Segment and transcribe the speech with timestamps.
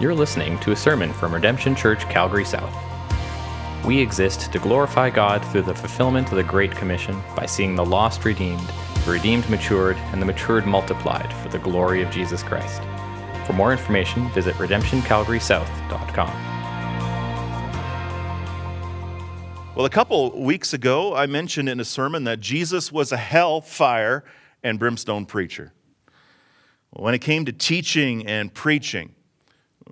[0.00, 2.72] You're listening to a sermon from Redemption Church, Calgary South.
[3.84, 7.84] We exist to glorify God through the fulfillment of the Great Commission by seeing the
[7.84, 8.70] lost redeemed,
[9.04, 12.80] the redeemed matured, and the matured multiplied for the glory of Jesus Christ.
[13.44, 16.44] For more information, visit redemptioncalgarysouth.com.
[19.74, 24.22] Well, a couple weeks ago, I mentioned in a sermon that Jesus was a hellfire
[24.62, 25.72] and brimstone preacher.
[26.90, 29.16] When it came to teaching and preaching,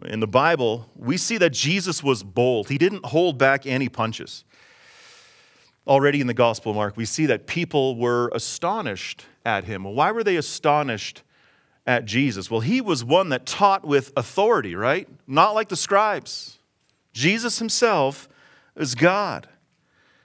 [0.04, 2.68] in the Bible, we see that Jesus was bold.
[2.68, 4.44] He didn't hold back any punches.
[5.86, 9.84] Already in the Gospel of Mark, we see that people were astonished at him.
[9.84, 11.22] Why were they astonished
[11.86, 12.50] at Jesus?
[12.50, 15.08] Well, he was one that taught with authority, right?
[15.26, 16.58] Not like the scribes.
[17.12, 18.28] Jesus himself
[18.74, 19.48] is God.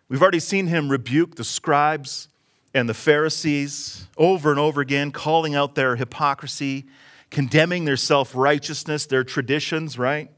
[0.10, 2.28] We've already seen him rebuke the scribes
[2.74, 6.86] and the Pharisees over and over again, calling out their hypocrisy
[7.31, 10.29] condemning their self righteousness, their traditions, right?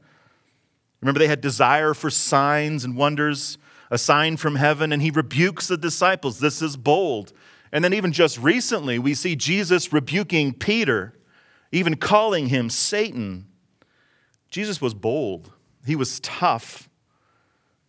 [1.02, 3.58] Remember, they had desire for signs and wonders,
[3.90, 6.38] a sign from heaven, and he rebukes the disciples.
[6.38, 7.34] This is bold.
[7.70, 11.12] And then, even just recently, we see Jesus rebuking Peter,
[11.72, 13.48] even calling him Satan.
[14.48, 15.52] Jesus was bold,
[15.84, 16.88] he was tough.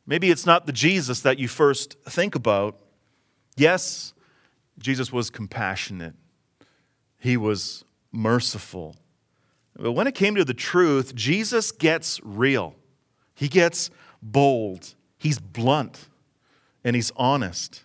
[0.07, 2.77] Maybe it's not the Jesus that you first think about.
[3.55, 4.13] Yes,
[4.77, 6.15] Jesus was compassionate,
[7.19, 7.85] he was
[8.15, 8.95] merciful.
[9.77, 12.75] But when it came to the truth, Jesus gets real.
[13.33, 13.89] He gets
[14.21, 14.95] bold.
[15.17, 16.07] He's blunt
[16.83, 17.83] and he's honest.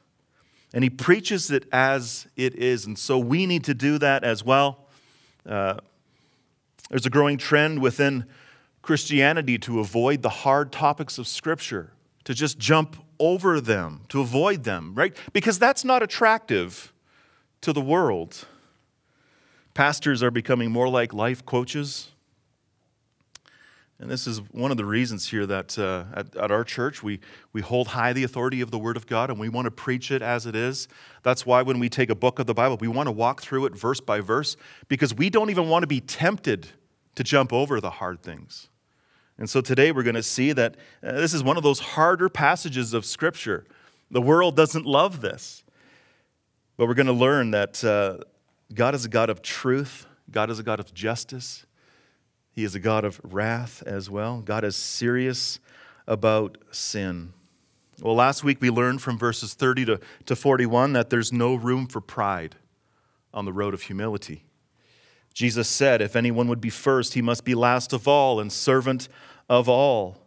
[0.73, 2.86] And he preaches it as it is.
[2.86, 4.86] And so we need to do that as well.
[5.45, 5.78] Uh,
[6.91, 8.27] there's a growing trend within
[8.83, 11.92] Christianity to avoid the hard topics of Scripture,
[12.25, 15.17] to just jump over them, to avoid them, right?
[15.33, 16.92] Because that's not attractive
[17.62, 18.47] to the world.
[19.81, 22.11] Pastors are becoming more like life coaches.
[23.98, 27.19] And this is one of the reasons here that uh, at, at, our church we,
[27.55, 30.11] we hold high the authority of the Word of God and we want to preach
[30.11, 30.86] it as it is.
[31.23, 33.64] That's why when we take a book of the Bible, we want to walk through
[33.64, 34.55] it verse by verse
[34.89, 36.69] because we don't even want to be tempted
[37.14, 38.69] to jump over the hard things.
[39.39, 42.29] And so today we're going to see that uh, this is one of those harder
[42.29, 43.64] passages of Scripture.
[44.11, 45.64] The world doesn't love this.
[46.77, 48.24] But we're going to learn that uh,
[48.73, 51.67] God is a God of truth, God is a God of justice.
[52.53, 54.41] He is a God of wrath as well.
[54.41, 55.61] God is serious
[56.07, 57.33] about sin.
[58.03, 61.86] Well, last week we learned from verses 30 to, to 41 that there's no room
[61.86, 62.57] for pride
[63.33, 64.45] on the road of humility.
[65.33, 69.08] Jesus said, If anyone would be first, he must be last of all and servant
[69.48, 70.19] of all.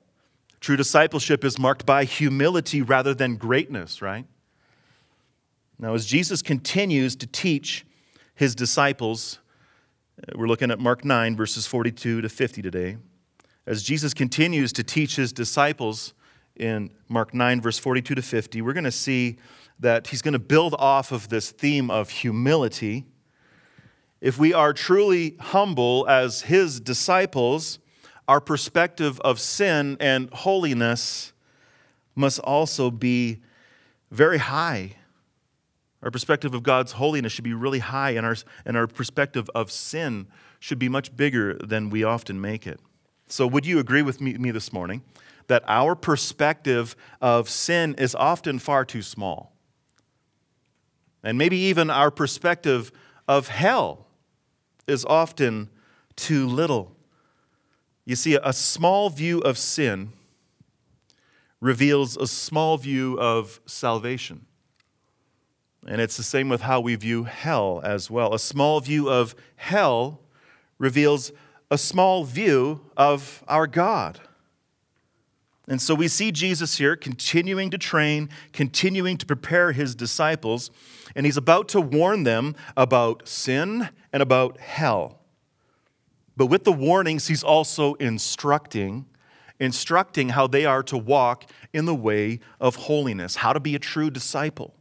[0.62, 4.26] True discipleship is marked by humility rather than greatness, right?
[5.78, 7.86] Now, as Jesus continues to teach
[8.36, 9.40] his disciples.
[10.22, 12.98] Uh, we're looking at Mark 9, verses 42 to 50 today.
[13.66, 16.14] As Jesus continues to teach his disciples
[16.56, 19.38] in Mark 9, verse 42 to 50, we're going to see
[19.80, 23.06] that he's going to build off of this theme of humility.
[24.22, 27.80] If we are truly humble as his disciples,
[28.28, 31.34] our perspective of sin and holiness
[32.16, 33.42] must also be
[34.12, 34.96] very high
[36.04, 39.72] our perspective of God's holiness should be really high, and our, and our perspective of
[39.72, 40.28] sin
[40.60, 42.80] should be much bigger than we often make it.
[43.28, 45.02] So, would you agree with me, me this morning
[45.48, 49.56] that our perspective of sin is often far too small?
[51.24, 52.92] And maybe even our perspective
[53.28, 54.06] of hell
[54.86, 55.70] is often
[56.18, 56.98] too little.
[58.06, 60.12] You see, a small view of sin
[61.62, 64.46] reveals a small view of salvation.
[65.88, 68.34] And it's the same with how we view hell as well.
[68.34, 70.22] A small view of hell
[70.78, 71.32] reveals
[71.70, 74.20] a small view of our God.
[75.68, 80.70] And so we see Jesus here continuing to train, continuing to prepare his disciples,
[81.16, 85.20] and he's about to warn them about sin and about hell.
[86.36, 89.06] But with the warnings, he's also instructing,
[89.60, 93.80] instructing how they are to walk in the way of holiness, how to be a
[93.80, 94.74] true disciple.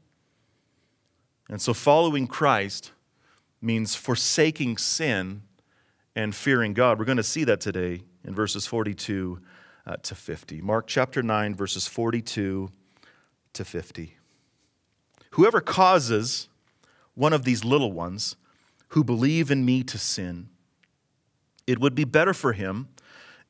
[1.53, 2.93] And so following Christ
[3.61, 5.43] means forsaking sin
[6.17, 6.99] and fearing God.
[6.99, 9.39] We're going to see that today in verses 42
[9.87, 10.63] uh, to 50.
[10.63, 12.71] Mark chapter 9, verses 42
[13.53, 14.17] to 50.
[15.33, 16.49] Whoever causes
[17.15, 18.37] one of these little ones
[18.89, 20.49] who believe in me to sin,
[21.67, 22.89] it would be better for him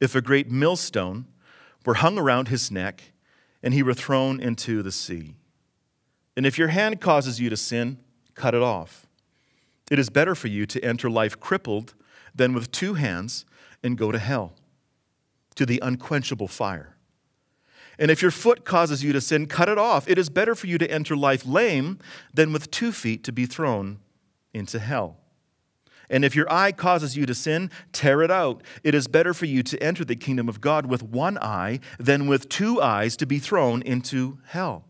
[0.00, 1.26] if a great millstone
[1.87, 3.12] were hung around his neck
[3.62, 5.37] and he were thrown into the sea.
[6.37, 7.99] And if your hand causes you to sin,
[8.34, 9.06] cut it off.
[9.90, 11.94] It is better for you to enter life crippled
[12.34, 13.44] than with two hands
[13.82, 14.55] and go to hell,
[15.55, 16.96] to the unquenchable fire.
[17.99, 20.08] And if your foot causes you to sin, cut it off.
[20.08, 21.99] It is better for you to enter life lame
[22.32, 23.99] than with two feet to be thrown
[24.55, 25.19] into hell.
[26.08, 28.62] And if your eye causes you to sin, tear it out.
[28.82, 32.26] It is better for you to enter the kingdom of God with one eye than
[32.26, 34.84] with two eyes to be thrown into hell,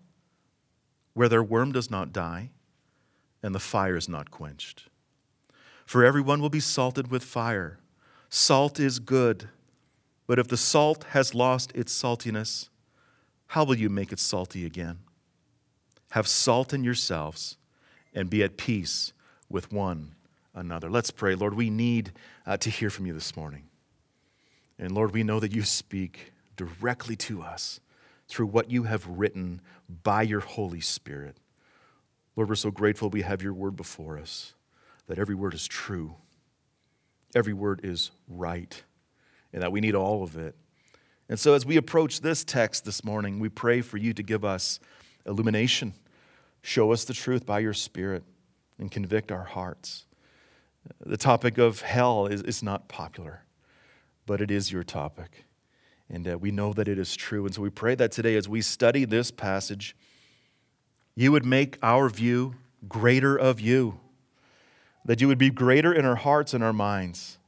[1.14, 2.50] where their worm does not die
[3.42, 4.88] and the fire is not quenched.
[5.84, 7.78] For everyone will be salted with fire.
[8.28, 9.48] Salt is good,
[10.26, 12.68] but if the salt has lost its saltiness,
[13.48, 15.00] how will you make it salty again?
[16.12, 17.56] Have salt in yourselves
[18.14, 19.12] and be at peace
[19.50, 20.14] with one
[20.54, 20.88] another.
[20.88, 21.34] Let's pray.
[21.34, 22.12] Lord, we need
[22.46, 23.64] uh, to hear from you this morning.
[24.78, 27.80] And Lord, we know that you speak directly to us
[28.32, 29.60] through what you have written
[30.02, 31.36] by your Holy Spirit.
[32.34, 34.54] Lord, we're so grateful we have your word before us,
[35.06, 36.14] that every word is true,
[37.34, 38.82] every word is right,
[39.52, 40.56] and that we need all of it.
[41.28, 44.46] And so, as we approach this text this morning, we pray for you to give
[44.46, 44.80] us
[45.26, 45.92] illumination,
[46.62, 48.24] show us the truth by your Spirit,
[48.78, 50.06] and convict our hearts.
[51.04, 53.44] The topic of hell is, is not popular,
[54.24, 55.44] but it is your topic.
[56.12, 57.46] And uh, we know that it is true.
[57.46, 59.96] And so we pray that today, as we study this passage,
[61.16, 62.54] you would make our view
[62.86, 63.98] greater of you,
[65.06, 67.38] that you would be greater in our hearts and our minds,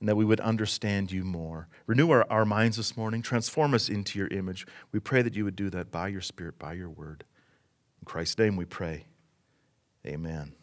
[0.00, 1.68] and that we would understand you more.
[1.86, 4.66] Renew our, our minds this morning, transform us into your image.
[4.90, 7.22] We pray that you would do that by your Spirit, by your word.
[8.00, 9.04] In Christ's name we pray.
[10.04, 10.54] Amen.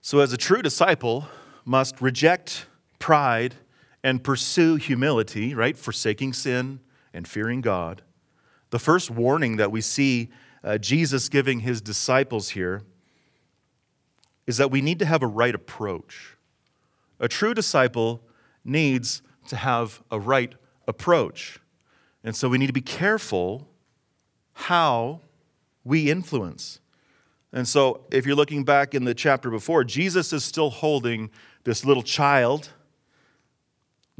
[0.00, 1.28] So, as a true disciple,
[1.66, 2.66] must reject
[2.98, 3.56] pride
[4.02, 5.76] and pursue humility, right?
[5.76, 6.80] Forsaking sin
[7.12, 8.02] and fearing God.
[8.70, 10.30] The first warning that we see
[10.62, 12.82] uh, Jesus giving his disciples here
[14.46, 16.36] is that we need to have a right approach.
[17.18, 18.22] A true disciple
[18.64, 20.54] needs to have a right
[20.86, 21.60] approach.
[22.24, 23.68] And so we need to be careful
[24.52, 25.20] how
[25.84, 26.80] we influence.
[27.52, 31.30] And so, if you're looking back in the chapter before, Jesus is still holding
[31.64, 32.70] this little child,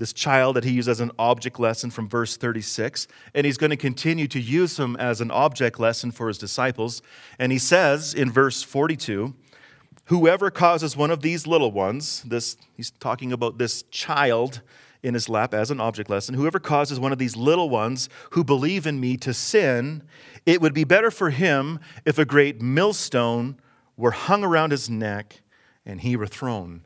[0.00, 3.70] this child that he used as an object lesson from verse 36, and he's going
[3.70, 7.02] to continue to use him as an object lesson for his disciples.
[7.38, 9.35] And he says in verse 42,
[10.06, 14.62] Whoever causes one of these little ones, this he's talking about this child
[15.02, 18.43] in his lap as an object lesson, whoever causes one of these little ones who
[18.43, 20.02] believe in me to sin,
[20.47, 23.61] it would be better for him if a great millstone
[23.99, 25.43] were hung around his neck
[25.85, 26.85] and he were thrown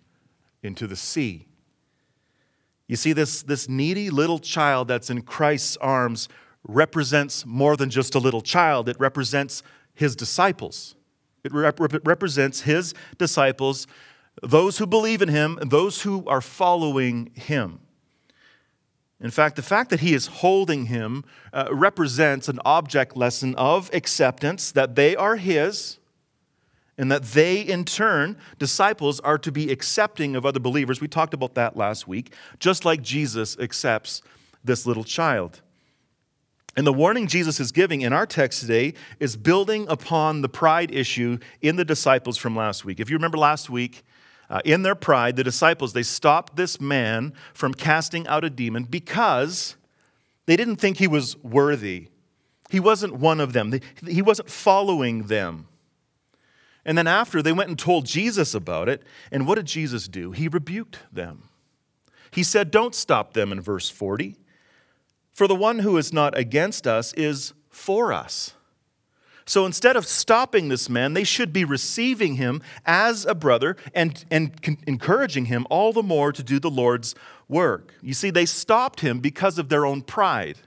[0.64, 1.46] into the sea.
[2.86, 6.28] You see, this, this needy little child that's in Christ's arms
[6.66, 9.62] represents more than just a little child, it represents
[9.94, 10.96] his disciples.
[11.44, 13.86] It rep- represents his disciples,
[14.42, 17.80] those who believe in him, and those who are following him.
[19.20, 23.90] In fact, the fact that he is holding him uh, represents an object lesson of
[23.92, 25.98] acceptance that they are his
[26.96, 31.00] and that they, in turn, disciples, are to be accepting of other believers.
[31.00, 34.22] We talked about that last week, just like Jesus accepts
[34.62, 35.60] this little child.
[36.76, 40.92] And the warning Jesus is giving in our text today is building upon the pride
[40.92, 42.98] issue in the disciples from last week.
[42.98, 44.02] If you remember last week,
[44.50, 48.84] uh, in their pride, the disciples, they stopped this man from casting out a demon
[48.84, 49.76] because
[50.46, 52.08] they didn't think he was worthy.
[52.70, 55.68] He wasn't one of them, he wasn't following them.
[56.84, 59.02] And then after, they went and told Jesus about it.
[59.32, 60.32] And what did Jesus do?
[60.32, 61.48] He rebuked them.
[62.30, 64.36] He said, Don't stop them in verse 40.
[65.32, 68.54] For the one who is not against us is for us.
[69.46, 74.24] So instead of stopping this man, they should be receiving him as a brother and,
[74.30, 77.14] and con- encouraging him all the more to do the Lord's
[77.46, 77.92] work.
[78.00, 80.58] You see, they stopped him because of their own pride.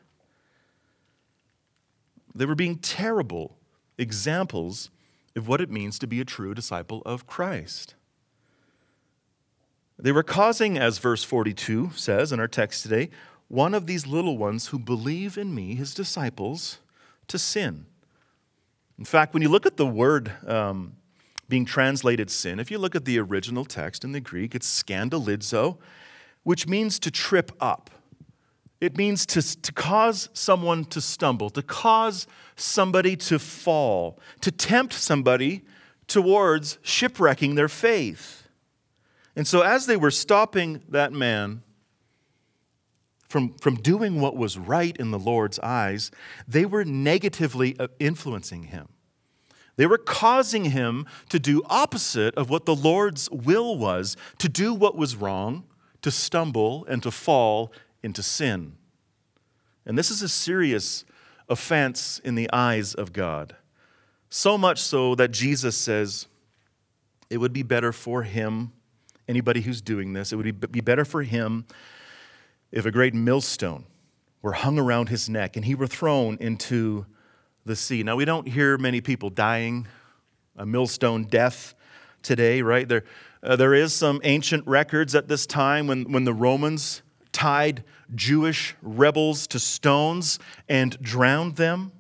[2.36, 3.58] They were being terrible
[3.98, 4.92] examples
[5.38, 7.96] of what it means to be a true disciple of Christ.
[10.00, 13.10] They were causing, as verse 42 says in our text today,
[13.48, 16.80] one of these little ones who believe in me, his disciples,
[17.28, 17.86] to sin.
[19.00, 20.94] In fact, when you look at the word um,
[21.48, 25.78] being translated sin, if you look at the original text in the Greek, it's scandalizo,
[26.44, 27.90] which means to trip up.
[28.80, 34.94] It means to, to cause someone to stumble, to cause somebody to fall, to tempt
[34.94, 35.64] somebody
[36.08, 38.48] towards shipwrecking their faith.
[39.36, 41.64] And so, as they were stopping that man
[43.28, 46.12] from, from doing what was right in the Lord's eyes,
[46.48, 48.90] they were negatively uh, influencing him.
[49.76, 54.74] They were causing him to do opposite of what the Lord's will was, to do
[54.74, 57.74] what was wrong, to to stumble and to fall
[58.04, 58.74] into sin.
[59.86, 61.06] And this is a serious
[61.50, 63.56] offense in the eyes of God.
[64.30, 66.28] So much so that Jesus says
[67.30, 68.74] it would be better for him,
[69.28, 71.66] anybody who's doing this, it would be better for him
[72.72, 73.86] if a great millstone
[74.42, 77.06] were hung around his neck and he were thrown into
[77.66, 78.04] the sea.
[78.04, 79.88] Now, we don't hear many people dying
[80.56, 81.76] a millstone death
[82.24, 82.88] today, right?
[82.88, 83.04] There,
[83.44, 87.04] uh, there is some ancient records at this time when, when the Romans
[87.38, 87.84] tied
[88.16, 91.92] Jewish rebels to stones and drowned them.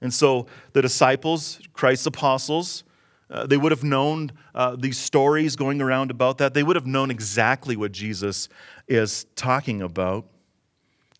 [0.00, 2.84] And so the disciples, Christ's apostles,
[3.28, 6.54] uh, they would have known uh, these stories going around about that.
[6.54, 8.48] They would have known exactly what Jesus
[8.86, 10.26] is talking about.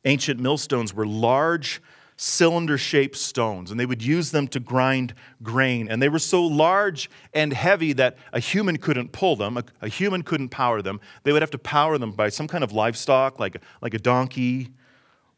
[0.04, 1.82] Ancient millstones were large
[2.20, 5.88] cylinder shaped stones, and they would use them to grind grain.
[5.88, 9.88] And they were so large and heavy that a human couldn't pull them, a, a,
[9.88, 11.00] human couldn't power them.
[11.22, 14.72] They would have to power them by some kind of livestock, like, like a donkey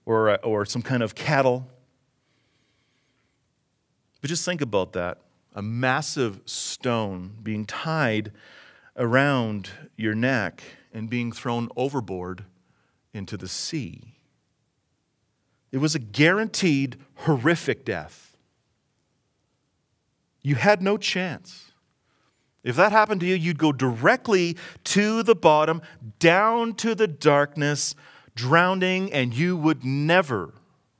[0.07, 1.69] or, a, or some kind of cattle.
[4.23, 5.19] But just think about that
[5.55, 8.33] a massive stone being tied
[8.97, 10.63] around your neck
[10.95, 12.45] and being thrown overboard
[13.13, 14.20] into the sea.
[15.73, 18.37] It was a guaranteed horrific death.
[20.43, 21.73] You had no chance.
[22.63, 25.81] If that happened to you, you'd go directly to the bottom,
[26.19, 27.95] down to the darkness,
[28.35, 30.55] drowning, and you would never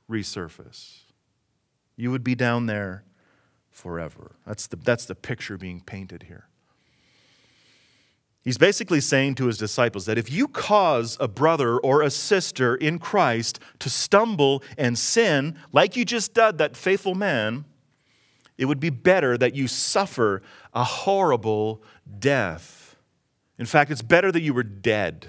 [0.09, 1.01] resurface.
[1.95, 3.03] You would be down there
[3.69, 4.35] forever.
[4.45, 6.47] That's the, that's the picture being painted here.
[8.43, 12.75] He's basically saying to his disciples that if you cause a brother or a sister
[12.75, 17.65] in Christ to stumble and sin, like you just did that faithful man,
[18.57, 20.41] it would be better that you suffer
[20.73, 21.83] a horrible
[22.19, 22.95] death.
[23.59, 25.27] In fact, it's better that you were dead.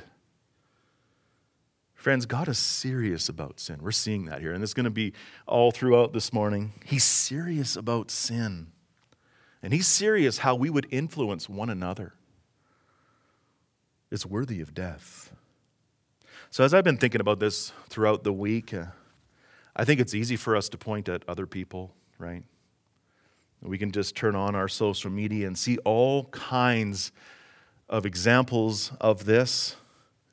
[1.94, 3.80] Friends, God is serious about sin.
[3.82, 5.12] We're seeing that here, and it's going to be
[5.46, 6.72] all throughout this morning.
[6.84, 8.68] He's serious about sin,
[9.62, 12.14] and He's serious how we would influence one another
[14.12, 15.32] is worthy of death.
[16.50, 18.84] So, as I've been thinking about this throughout the week, uh,
[19.74, 22.44] I think it's easy for us to point at other people, right?
[23.62, 27.10] We can just turn on our social media and see all kinds
[27.88, 29.76] of examples of this.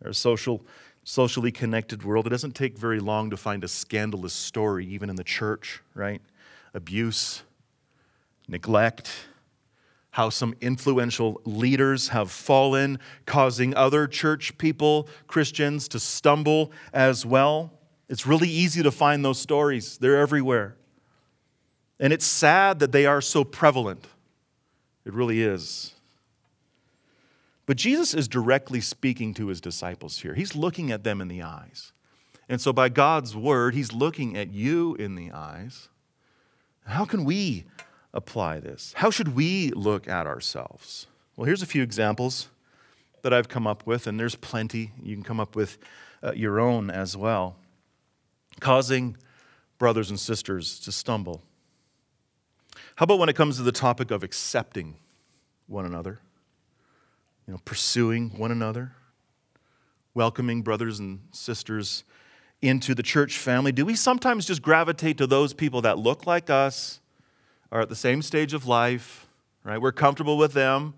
[0.03, 0.65] Our social,
[1.03, 2.27] socially connected world.
[2.27, 6.21] It doesn't take very long to find a scandalous story, even in the church, right?
[6.74, 7.43] Abuse,
[8.48, 9.12] neglect,
[10.19, 17.71] how some influential leaders have fallen, causing other church people, Christians, to stumble as well.
[18.09, 20.75] It's really easy to find those stories, they're everywhere.
[22.01, 24.07] And it's sad that they are so prevalent.
[25.05, 25.93] It really is.
[27.65, 30.33] But Jesus is directly speaking to his disciples here.
[30.33, 31.93] He's looking at them in the eyes.
[32.49, 35.88] And so, by God's word, he's looking at you in the eyes.
[36.85, 37.63] How can we
[38.13, 38.93] apply this?
[38.97, 41.07] How should we look at ourselves?
[41.35, 42.49] Well, here's a few examples
[43.21, 44.91] that I've come up with, and there's plenty.
[45.01, 45.77] You can come up with
[46.23, 47.55] uh, your own as well.
[48.59, 49.17] Causing
[49.77, 51.41] brothers and sisters to stumble.
[52.95, 54.97] How about when it comes to the topic of accepting
[55.67, 56.19] one another?
[57.47, 58.91] You know, pursuing one another,
[60.13, 62.03] welcoming brothers and sisters
[62.61, 63.71] into the church family.
[63.71, 66.99] Do we sometimes just gravitate to those people that look like us,
[67.71, 69.27] are at the same stage of life,
[69.63, 69.81] right?
[69.81, 70.93] We're comfortable with them,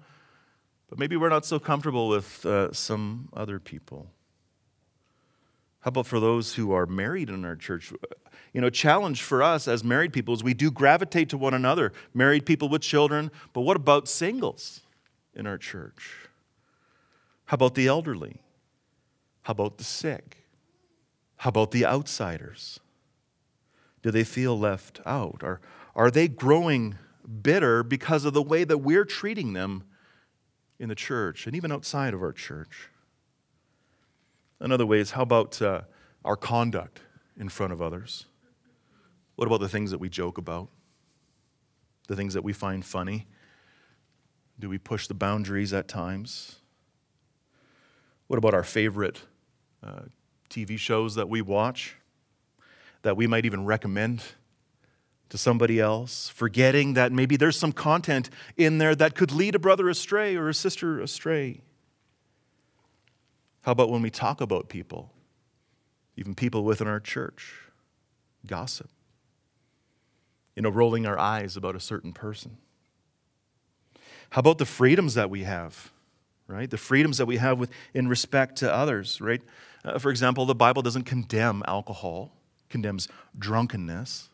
[0.90, 4.08] but maybe we're not so comfortable with uh, some other people.
[5.82, 7.92] How about for those who are married in our church?
[8.54, 11.92] You know, challenge for us as married people is we do gravitate to one another,
[12.14, 14.82] married people with children, but what about singles
[15.34, 16.30] in our church?
[17.46, 18.42] How about the elderly?
[19.44, 20.38] How about the sick?
[21.38, 22.80] How about the outsiders?
[24.04, 25.42] Do they feel left out?
[25.44, 25.60] Are,
[25.96, 26.98] are they growing
[27.42, 29.84] bitter because of the way that we're treating them
[30.80, 32.90] in the church and even outside of our church?
[34.60, 35.82] In other ways, how about uh,
[36.24, 37.02] our conduct
[37.38, 38.26] in front of others?
[39.36, 40.70] What about the things that we joke about?
[42.08, 43.28] The things that we find funny?
[44.60, 46.58] Do we push the boundaries at times?
[48.28, 49.22] What about our favorite
[49.84, 50.02] uh,
[50.50, 51.96] TV shows that we watch
[53.02, 54.22] that we might even recommend
[55.32, 59.60] to somebody else, forgetting that maybe there's some content in there that could lead a
[59.60, 61.62] brother astray or a sister astray.
[63.62, 65.10] How about when we talk about people,
[66.18, 67.54] even people within our church?
[68.46, 68.90] Gossip.
[70.58, 72.58] You know, rolling our eyes about a certain person.
[74.32, 75.94] How about the freedoms that we have,
[76.46, 76.70] right?
[76.70, 79.42] The freedoms that we have with, in respect to others, right?
[79.86, 82.34] Uh, for example, the Bible doesn't condemn alcohol,
[82.68, 83.08] condemns
[83.40, 84.28] drunkenness.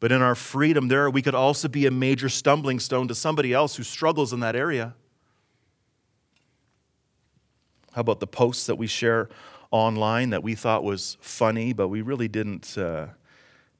[0.00, 3.52] But in our freedom, there we could also be a major stumbling stone to somebody
[3.52, 4.94] else who struggles in that area.
[7.92, 9.28] How about the posts that we share
[9.70, 13.08] online that we thought was funny, but we really didn't uh,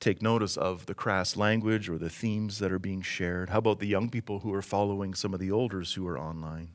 [0.01, 3.51] take notice of the crass language or the themes that are being shared?
[3.51, 6.71] How about the young people who are following some of the elders who are online?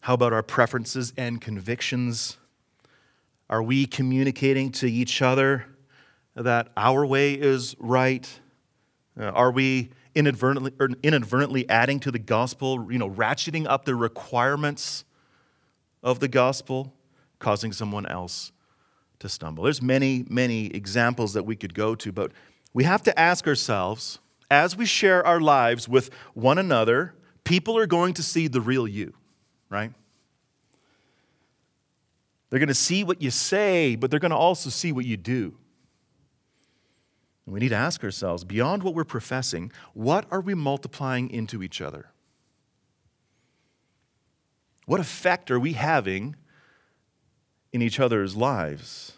[0.00, 2.36] How about our preferences and convictions?
[3.48, 5.66] Are we communicating to each other
[6.36, 8.28] that our way is right?
[9.18, 15.04] Uh, are we inadvertently, inadvertently adding to the gospel, you know, ratcheting up the requirements
[16.02, 16.92] of the gospel,
[17.38, 18.52] causing someone else
[19.18, 19.64] to stumble?
[19.64, 22.32] There's many, many examples that we could go to, but
[22.74, 24.18] we have to ask ourselves
[24.50, 27.14] as we share our lives with one another,
[27.44, 29.14] people are going to see the real you,
[29.70, 29.92] right?
[32.50, 35.16] They're going to see what you say, but they're going to also see what you
[35.16, 35.56] do.
[37.46, 41.80] We need to ask ourselves beyond what we're professing, what are we multiplying into each
[41.80, 42.10] other?
[44.86, 46.36] What effect are we having
[47.72, 49.12] in each other's lives?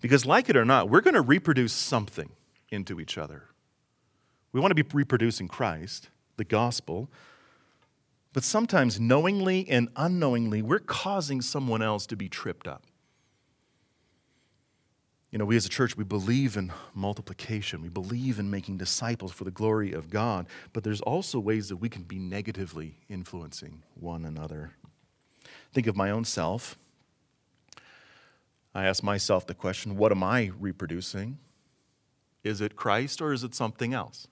[0.00, 2.30] Because, like it or not, we're going to reproduce something
[2.70, 3.44] into each other.
[4.52, 7.10] We want to be reproducing Christ, the gospel,
[8.32, 12.84] but sometimes knowingly and unknowingly, we're causing someone else to be tripped up.
[15.36, 17.82] You know, we as a church, we believe in multiplication.
[17.82, 21.76] We believe in making disciples for the glory of God, but there's also ways that
[21.76, 24.70] we can be negatively influencing one another.
[25.74, 26.78] Think of my own self.
[28.74, 31.36] I ask myself the question what am I reproducing?
[32.42, 34.28] Is it Christ or is it something else?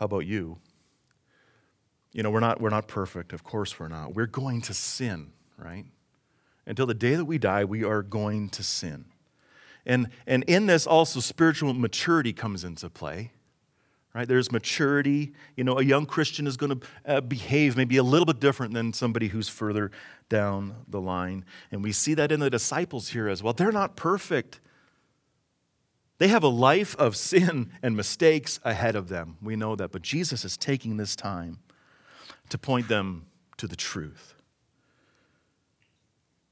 [0.00, 0.58] How about you?
[2.10, 3.32] You know, we're not, we're not perfect.
[3.32, 4.16] Of course, we're not.
[4.16, 5.84] We're going to sin, right?
[6.66, 9.04] Until the day that we die, we are going to sin.
[9.86, 13.30] And, and in this, also, spiritual maturity comes into play.
[14.12, 14.26] Right?
[14.26, 15.32] There's maturity.
[15.56, 18.74] You know, a young Christian is going to uh, behave maybe a little bit different
[18.74, 19.90] than somebody who's further
[20.28, 21.44] down the line.
[21.70, 23.52] And we see that in the disciples here as well.
[23.52, 24.58] They're not perfect.
[26.18, 29.36] They have a life of sin and mistakes ahead of them.
[29.42, 29.92] We know that.
[29.92, 31.58] But Jesus is taking this time
[32.48, 33.26] to point them
[33.58, 34.35] to the truth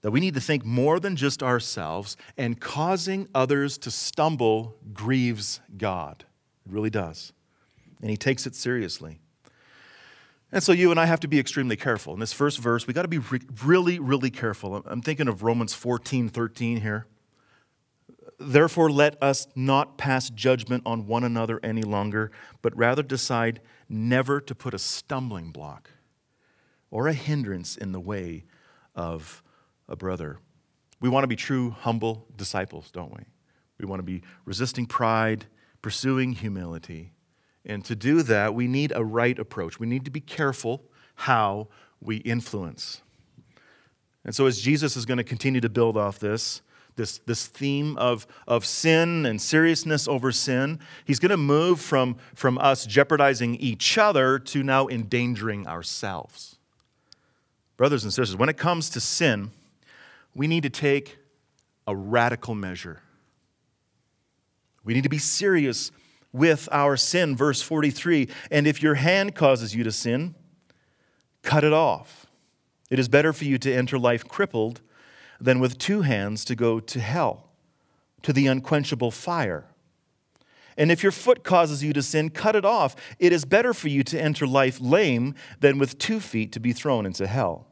[0.04, 5.62] that we need to think more than just ourselves, and causing others to stumble grieves
[5.78, 6.26] God.
[6.66, 7.32] It really does.
[8.02, 9.18] And He takes it seriously.
[10.52, 12.12] And so you and I have to be extremely careful.
[12.12, 14.84] In this first verse, we got to be re- really, really careful.
[14.84, 17.06] I'm thinking of Romans 14, 13 here.
[18.38, 24.38] Therefore, let us not pass judgment on one another any longer, but rather decide never
[24.42, 25.92] to put a stumbling block
[26.90, 28.44] or a hindrance in the way
[28.94, 29.42] of
[29.88, 30.38] a brother.
[31.00, 33.24] We want to be true, humble disciples, don't we?
[33.78, 35.46] We want to be resisting pride,
[35.82, 37.12] pursuing humility.
[37.66, 39.78] And to do that, we need a right approach.
[39.78, 40.82] We need to be careful
[41.14, 41.68] how
[42.00, 43.02] we influence.
[44.24, 46.62] And so, as Jesus is going to continue to build off this,
[46.96, 52.16] this, this theme of, of sin and seriousness over sin, he's going to move from,
[52.34, 56.56] from us jeopardizing each other to now endangering ourselves.
[57.76, 59.50] Brothers and sisters, when it comes to sin,
[60.34, 61.18] we need to take
[61.86, 63.00] a radical measure.
[64.84, 65.90] We need to be serious
[66.32, 67.36] with our sin.
[67.36, 70.34] Verse 43 And if your hand causes you to sin,
[71.42, 72.26] cut it off.
[72.90, 74.80] It is better for you to enter life crippled
[75.40, 77.50] than with two hands to go to hell,
[78.22, 79.66] to the unquenchable fire.
[80.76, 82.96] And if your foot causes you to sin, cut it off.
[83.18, 86.72] It is better for you to enter life lame than with two feet to be
[86.72, 87.68] thrown into hell.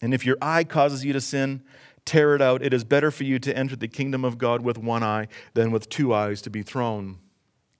[0.00, 1.62] And if your eye causes you to sin,
[2.04, 2.62] tear it out.
[2.62, 5.70] It is better for you to enter the kingdom of God with one eye than
[5.70, 7.18] with two eyes to be thrown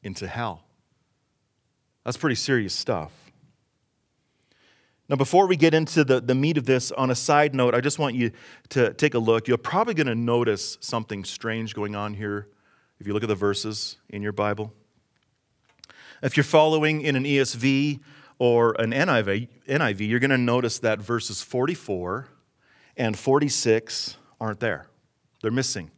[0.02, 0.64] into hell.
[2.04, 3.12] That's pretty serious stuff.
[5.08, 7.80] Now, before we get into the, the meat of this, on a side note, I
[7.80, 8.30] just want you
[8.68, 9.48] to take a look.
[9.48, 12.46] You're probably going to notice something strange going on here
[13.00, 14.72] if you look at the verses in your Bible.
[16.22, 17.98] If you're following in an ESV,
[18.40, 22.26] or an NIV, NIV you're going to notice that verses 44
[22.96, 24.88] and 46 aren't there.
[25.42, 25.90] They're missing.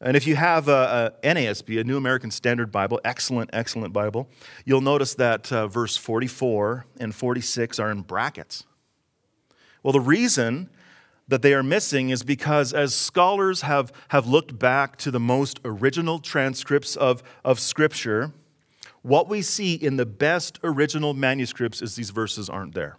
[0.00, 4.28] And if you have a, a, NASB, a New American Standard Bible, excellent, excellent Bible,
[4.66, 8.64] you'll notice that uh, verse 44 and 46 are in brackets.
[9.82, 10.68] Well, the reason
[11.26, 15.58] that they are missing is because as scholars have, have looked back to the most
[15.64, 18.32] original transcripts of, of Scripture,
[19.08, 22.98] what we see in the best original manuscripts is these verses aren't there.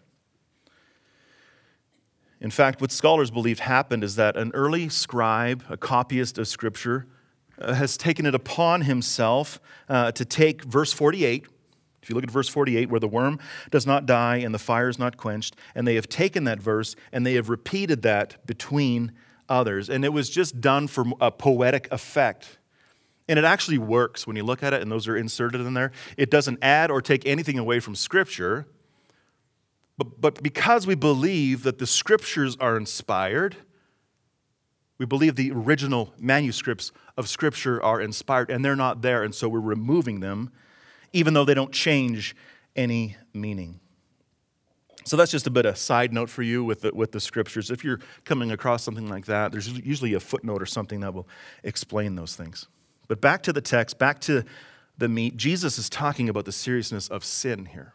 [2.42, 7.06] In fact, what scholars believe happened is that an early scribe, a copyist of Scripture,
[7.60, 11.46] uh, has taken it upon himself uh, to take verse 48.
[12.02, 13.40] If you look at verse 48, where the worm
[13.72, 16.96] does not die and the fire is not quenched, and they have taken that verse
[17.12, 19.12] and they have repeated that between
[19.50, 19.90] others.
[19.90, 22.59] And it was just done for a poetic effect.
[23.30, 25.92] And it actually works when you look at it, and those are inserted in there.
[26.18, 28.68] It doesn't add or take anything away from Scripture.
[30.00, 33.56] But, but because we believe that the Scriptures are inspired,
[34.98, 39.48] we believe the original manuscripts of Scripture are inspired, and they're not there, and so
[39.48, 40.52] we're removing them,
[41.14, 42.36] even though they don't change
[42.76, 43.80] any meaning.
[45.06, 47.70] So that's just a bit of side note for you with the, with the scriptures.
[47.70, 51.28] If you're coming across something like that, there's usually a footnote or something that will
[51.64, 52.68] explain those things.
[53.10, 54.46] But back to the text, back to
[54.98, 57.94] the meat, Jesus is talking about the seriousness of sin here.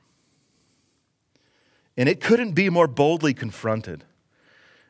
[1.96, 4.04] And it couldn't be more boldly confronted.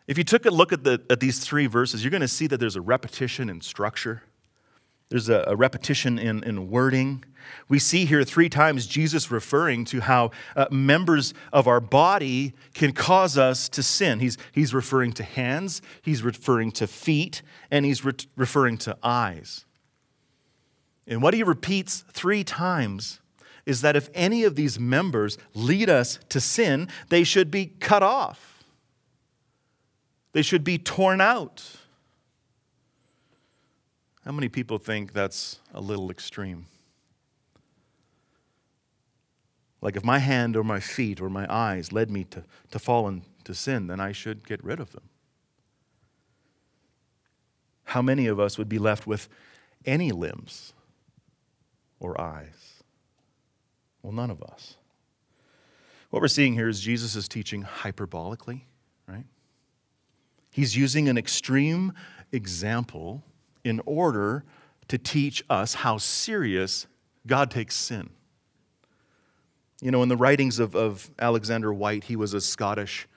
[0.08, 2.46] If you took a look at, the, at these three verses, you're going to see
[2.46, 4.22] that there's a repetition in structure,
[5.10, 7.24] there's a, a repetition in, in wording.
[7.68, 12.92] We see here three times Jesus referring to how uh, members of our body can
[12.92, 14.20] cause us to sin.
[14.20, 19.66] He's, he's referring to hands, he's referring to feet, and he's re- referring to eyes.
[21.06, 23.20] And what he repeats three times
[23.66, 28.02] is that if any of these members lead us to sin, they should be cut
[28.02, 28.64] off,
[30.32, 31.76] they should be torn out.
[34.24, 36.66] How many people think that's a little extreme?
[39.82, 43.06] Like if my hand or my feet or my eyes led me to, to fall
[43.06, 45.02] into sin, then I should get rid of them.
[47.84, 49.28] How many of us would be left with
[49.84, 50.72] any limbs?
[52.00, 52.82] Or eyes?
[54.02, 54.76] Well, none of us.
[56.10, 58.62] What we're seeing here is Jesus is teaching hyperbolically,
[59.08, 59.24] right?
[60.50, 61.92] He's using an extreme
[62.30, 63.24] example
[63.64, 64.44] in order
[64.88, 66.86] to teach us how serious
[67.26, 68.10] God takes sin.
[69.80, 73.08] You know, in the writings of, of Alexander Whyte, he was a Scottish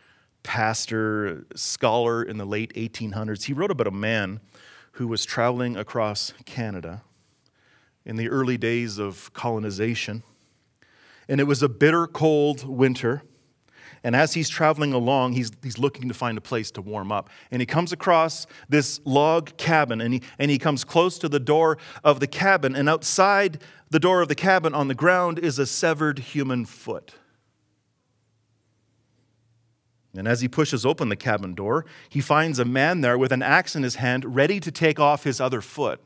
[0.44, 3.44] pastor, scholar in the late 1800s.
[3.44, 4.40] He wrote about a man
[4.94, 7.04] who was traveling across Canada
[8.08, 10.24] in the early days of colonization.
[11.28, 13.22] And it was a bitter cold winter.
[14.02, 17.30] And as he's traveling along, he's, he's looking to find a place to warm up.
[17.52, 21.39] And he comes across this log cabin, and he, and he comes close to the
[21.39, 22.78] door of the cabin.
[22.78, 27.15] And outside the door of the cabin on the ground is a severed human foot.
[30.15, 33.41] And as he pushes open the cabin door, he finds a man there with an
[33.41, 36.02] axe in his hand, ready to take off his other foot.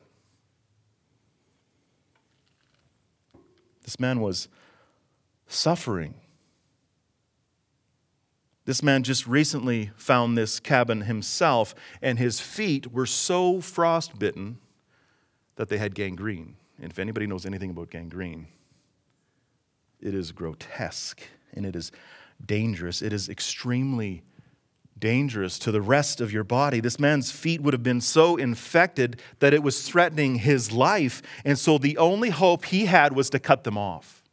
[3.91, 4.47] This man was
[5.47, 6.13] suffering.
[8.63, 14.59] This man just recently found this cabin himself, and his feet were so frostbitten
[15.57, 16.55] that they had gangrene.
[16.81, 18.47] And if anybody knows anything about gangrene,
[19.99, 21.91] it is grotesque and it is
[22.45, 23.01] dangerous.
[23.01, 24.23] It is extremely
[25.01, 26.79] dangerous to the rest of your body.
[26.79, 31.21] This man's feet would have been so infected that it was threatening his life.
[31.43, 34.23] And so the only hope he had was to cut them off.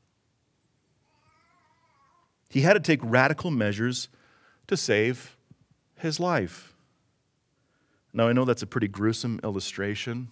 [2.48, 4.08] He had to take radical measures
[4.68, 5.36] to save
[5.96, 6.74] his life.
[8.12, 10.28] Now, I know that's a pretty gruesome illustration,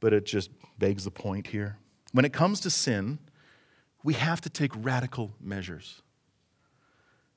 [0.00, 1.78] but it just begs the point here.
[2.12, 3.18] When it comes to sin,
[4.02, 6.02] we have to take radical measures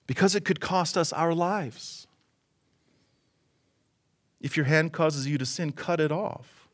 [0.07, 2.07] because it could cost us our lives.
[4.41, 6.67] If your hand causes you to sin, cut it off.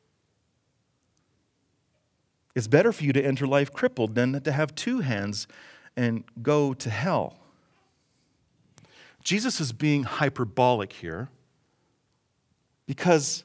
[2.56, 5.48] It's better for you to enter life crippled than to have two hands
[5.96, 7.38] and go to hell.
[9.24, 11.30] Jesus is being hyperbolic here
[12.88, 13.44] because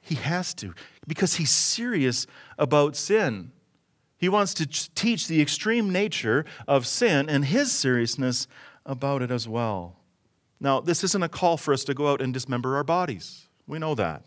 [0.00, 0.72] he has to,
[1.06, 2.26] because he's serious
[2.58, 3.52] about sin.
[4.16, 8.48] He wants to teach the extreme nature of sin and his seriousness
[8.88, 9.96] about it as well.
[10.58, 13.46] Now, this isn't a call for us to go out and dismember our bodies.
[13.66, 14.24] We know that.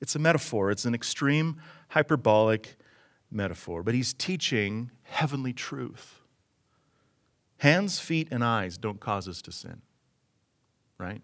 [0.00, 2.76] It's a metaphor, it's an extreme, hyperbolic
[3.30, 6.20] metaphor, but he's teaching heavenly truth.
[7.58, 9.82] Hands, feet, and eyes don't cause us to sin,
[10.98, 11.22] right?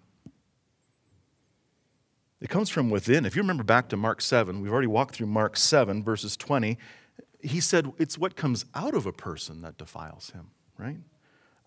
[2.40, 3.24] It comes from within.
[3.24, 6.76] If you remember back to Mark 7, we've already walked through Mark 7, verses 20.
[7.40, 10.98] He said it's what comes out of a person that defiles him, right?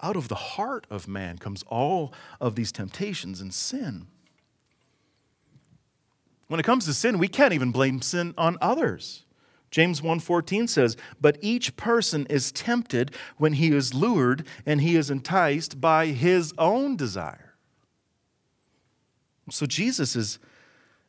[0.02, 4.08] Out of the heart of man comes all of these temptations and sin.
[6.48, 9.24] When it comes to sin, we can't even blame sin on others.
[9.72, 15.10] James 1:14 says, "But each person is tempted when he is lured and he is
[15.10, 17.56] enticed by his own desire."
[19.50, 20.40] So Jesus is,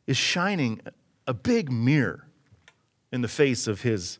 [0.05, 0.81] is shining
[1.25, 2.27] a big mirror
[3.11, 4.19] in the face of his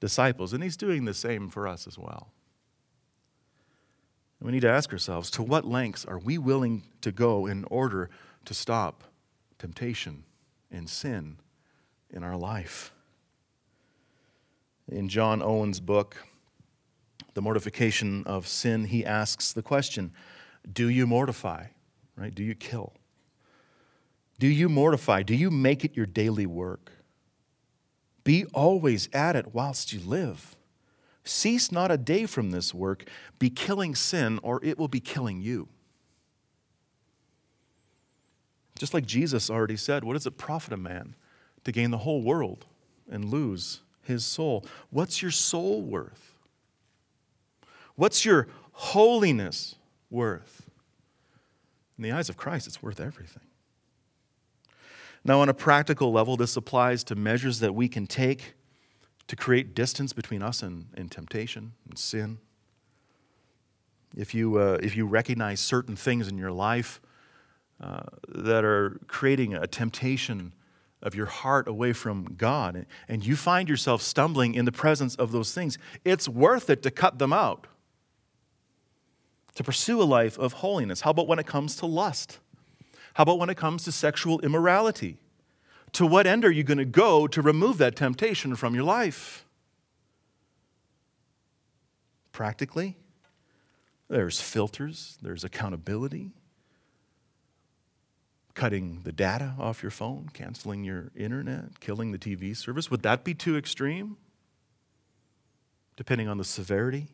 [0.00, 2.32] disciples, and he's doing the same for us as well.
[4.40, 8.10] We need to ask ourselves to what lengths are we willing to go in order
[8.44, 9.04] to stop
[9.58, 10.24] temptation
[10.70, 11.38] and sin
[12.10, 12.92] in our life?
[14.88, 16.16] In John Owen's book,
[17.34, 20.12] The Mortification of Sin, he asks the question
[20.70, 21.66] Do you mortify?
[22.14, 22.34] Right?
[22.34, 22.92] Do you kill?
[24.38, 25.22] Do you mortify?
[25.22, 26.92] Do you make it your daily work?
[28.22, 30.55] Be always at it whilst you live.
[31.26, 33.04] Cease not a day from this work.
[33.40, 35.68] Be killing sin, or it will be killing you.
[38.78, 41.16] Just like Jesus already said, what does it profit a man
[41.64, 42.66] to gain the whole world
[43.10, 44.64] and lose his soul?
[44.90, 46.34] What's your soul worth?
[47.96, 49.74] What's your holiness
[50.10, 50.62] worth?
[51.98, 53.42] In the eyes of Christ, it's worth everything.
[55.24, 58.54] Now, on a practical level, this applies to measures that we can take
[59.28, 62.38] to create distance between us and, and temptation and sin.
[64.16, 67.00] If you, uh, if you recognize certain things in your life
[67.80, 70.54] uh, that are creating a temptation
[71.02, 75.32] of your heart away from God, and you find yourself stumbling in the presence of
[75.32, 77.66] those things, it's worth it to cut them out,
[79.54, 81.02] to pursue a life of holiness.
[81.02, 82.38] How about when it comes to lust?
[83.14, 85.18] How about when it comes to sexual immorality?
[85.96, 89.46] To what end are you going to go to remove that temptation from your life?
[92.32, 92.98] Practically,
[94.06, 96.32] there's filters, there's accountability,
[98.52, 102.90] cutting the data off your phone, canceling your internet, killing the TV service.
[102.90, 104.18] Would that be too extreme?
[105.96, 107.06] Depending on the severity.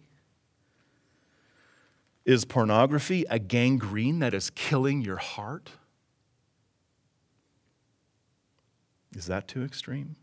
[2.25, 5.71] Is pornography a gangrene that is killing your heart?
[9.15, 10.17] Is that too extreme?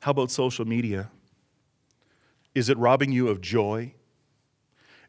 [0.00, 1.10] How about social media?
[2.54, 3.94] Is it robbing you of joy?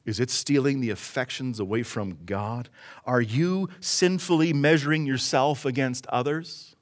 [0.05, 2.69] Is it stealing the affections away from God?
[3.05, 6.75] Are you sinfully measuring yourself against others?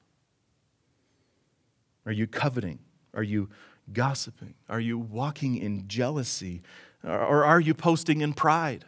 [2.06, 2.80] Are you coveting?
[3.14, 3.50] Are you
[3.92, 4.54] gossiping?
[4.70, 6.62] Are you walking in jealousy?
[7.04, 8.86] Or are you posting in pride?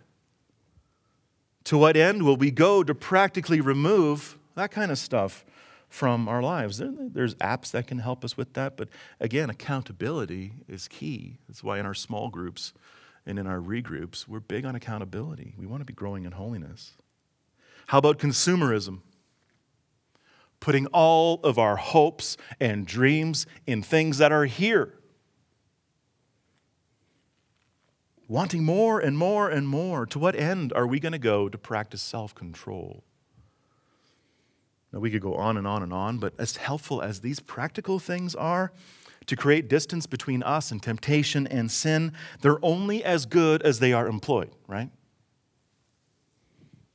[1.66, 5.46] To what end will we go to practically remove that kind of stuff
[5.90, 6.82] from our lives?
[6.84, 11.38] There's apps that can help us with that, but again, accountability is key.
[11.48, 12.74] That's why in our small groups,
[13.28, 15.54] and in our regroups, we're big on accountability.
[15.58, 16.94] We want to be growing in holiness.
[17.88, 19.02] How about consumerism?
[20.62, 24.94] Putting all of our hopes and dreams in things that are here.
[28.30, 30.06] Wanting more and more and more.
[30.08, 33.04] To what end are we going to go to practice self control?
[34.92, 38.00] Now, we could go on and on and on, but as helpful as these practical
[38.00, 38.72] things are,
[39.26, 43.92] to create distance between us and temptation and sin, they're only as good as they
[43.92, 44.90] are employed, right?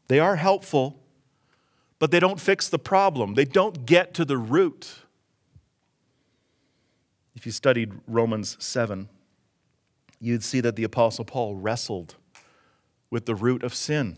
[0.09, 0.99] They are helpful,
[1.99, 3.35] but they don't fix the problem.
[3.35, 4.95] They don't get to the root.
[7.35, 9.09] If you studied Romans 7,
[10.21, 12.15] you'd see that the Apostle Paul wrestled
[13.11, 14.17] with the root of sin.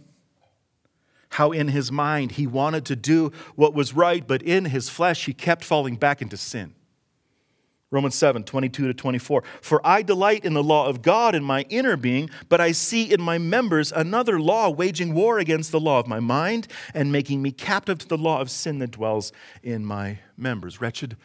[1.35, 5.27] How in his mind he wanted to do what was right, but in his flesh
[5.27, 6.77] he kept falling back into sin.
[7.91, 9.43] Romans 7, 22 to 24.
[9.61, 13.13] For I delight in the law of God in my inner being, but I see
[13.13, 17.43] in my members another law waging war against the law of my mind and making
[17.43, 20.81] me captive to the law of sin that dwells in my members.
[20.81, 21.17] Wretched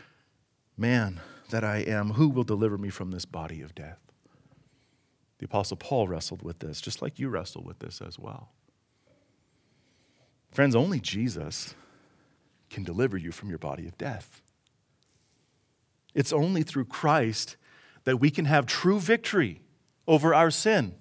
[0.75, 3.99] man that I am, who will deliver me from this body of death?
[5.37, 8.49] The Apostle Paul wrestled with this, just like you wrestle with this as well.
[10.51, 11.75] Friends, only Jesus
[12.69, 14.41] can deliver you from your body of death.
[16.13, 17.55] It's only through Christ
[18.03, 19.61] that we can have true victory
[20.07, 20.95] over our sin.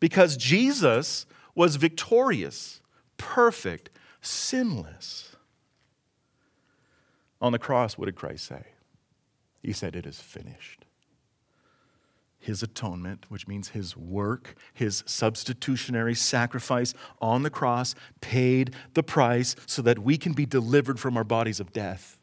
[0.00, 2.80] Because Jesus was victorious,
[3.16, 5.36] perfect, sinless.
[7.40, 8.62] On the cross, what did Christ say?
[9.62, 10.84] He said, It is finished.
[12.38, 19.56] His atonement, which means his work, his substitutionary sacrifice on the cross, paid the price
[19.66, 22.18] so that we can be delivered from our bodies of death.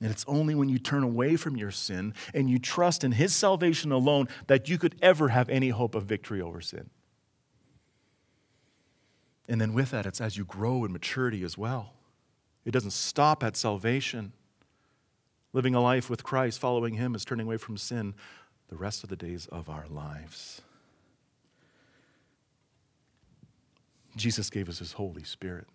[0.00, 3.34] And it's only when you turn away from your sin and you trust in His
[3.34, 6.90] salvation alone that you could ever have any hope of victory over sin.
[9.48, 11.94] And then with that, it's as you grow in maturity as well.
[12.64, 14.32] It doesn't stop at salvation.
[15.56, 18.12] Living a life with Christ, following Him, is turning away from sin
[18.68, 20.60] the rest of the days of our lives.
[24.14, 25.66] Jesus gave us His Holy Spirit,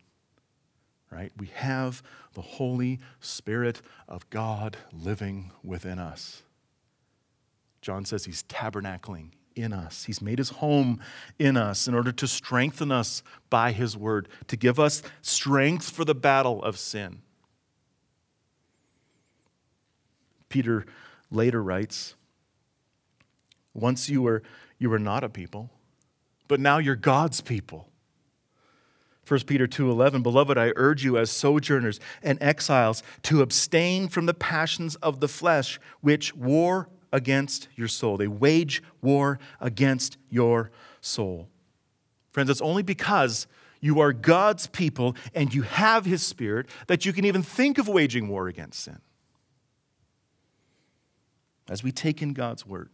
[1.09, 1.31] right?
[1.35, 2.03] We have
[2.35, 6.43] the Holy Spirit of God living within us.
[7.81, 10.03] John says He's tabernacling in us.
[10.03, 10.99] He's made his home
[11.39, 16.05] in us in order to strengthen us by his word, to give us strength for
[16.05, 17.23] the battle of sin.
[20.51, 20.85] Peter
[21.31, 22.15] later writes,
[23.73, 24.43] Once you were,
[24.77, 25.71] you were not a people,
[26.47, 27.87] but now you're God's people.
[29.27, 34.33] 1 Peter 2:11 Beloved I urge you as sojourners and exiles to abstain from the
[34.33, 38.17] passions of the flesh which war against your soul.
[38.17, 41.47] They wage war against your soul.
[42.31, 43.47] Friends, it's only because
[43.79, 47.87] you are God's people and you have His Spirit that you can even think of
[47.87, 48.99] waging war against sin.
[51.71, 52.89] As we take in God's Word,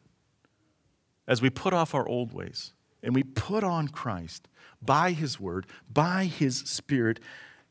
[1.28, 4.48] as we put off our old ways and we put on Christ
[4.84, 7.20] by His Word, by His Spirit,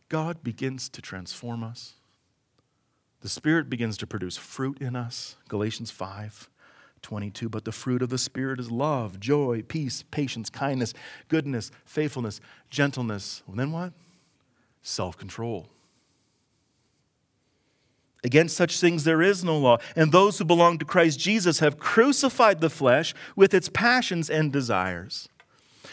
[0.09, 1.95] God begins to transform us.
[3.21, 5.37] The Spirit begins to produce fruit in us.
[5.49, 6.51] Galatians 5
[7.03, 7.49] 22.
[7.49, 10.92] But the fruit of the Spirit is love, joy, peace, patience, kindness,
[11.29, 13.45] goodness, faithfulness, gentleness.
[13.47, 13.92] And then what?
[14.83, 15.69] Self control.
[18.26, 19.78] Against such things there is no law.
[19.94, 24.52] And those who belong to Christ Jesus have crucified the flesh with its passions and
[24.52, 25.28] desires.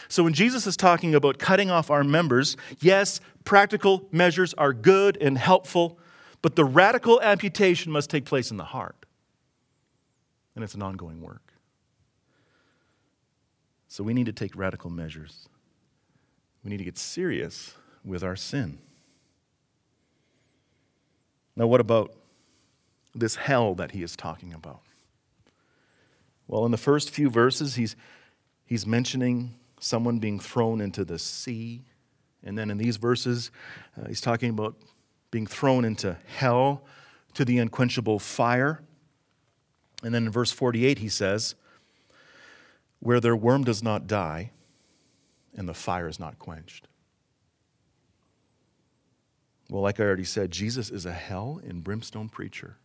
[0.08, 5.16] So when Jesus is talking about cutting off our members, yes, practical measures are good
[5.20, 5.96] and helpful,
[6.42, 9.06] but the radical amputation must take place in the heart.
[10.56, 11.52] And it's an ongoing work.
[13.86, 15.48] So we need to take radical measures.
[16.64, 18.78] We need to get serious with our sin.
[21.54, 22.12] Now, what about
[23.14, 24.80] this hell that he is talking about?
[26.46, 27.96] Well, in the first few verses, he's,
[28.66, 31.84] he's mentioning someone being thrown into the sea.
[32.42, 33.50] And then in these verses,
[33.98, 34.76] uh, he's talking about
[35.30, 36.84] being thrown into hell
[37.34, 38.82] to the unquenchable fire.
[40.02, 41.54] And then in verse 48, he says,
[43.00, 44.50] Where their worm does not die
[45.56, 46.88] and the fire is not quenched.
[49.70, 52.76] Well, like I already said, Jesus is a hell and brimstone preacher.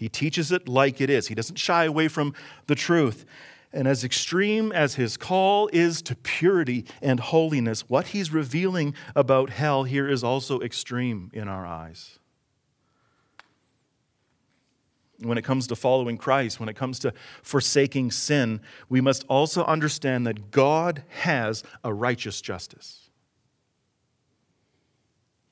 [0.00, 2.32] He teaches it like it is, he doesn't shy away from
[2.68, 3.26] the truth.
[3.70, 9.50] And as extreme as his call is to purity and holiness, what he's revealing about
[9.50, 12.18] hell here is also extreme in our eyes.
[15.18, 19.64] When it comes to following Christ, when it comes to forsaking sin, we must also
[19.64, 23.10] understand that God has a righteous justice.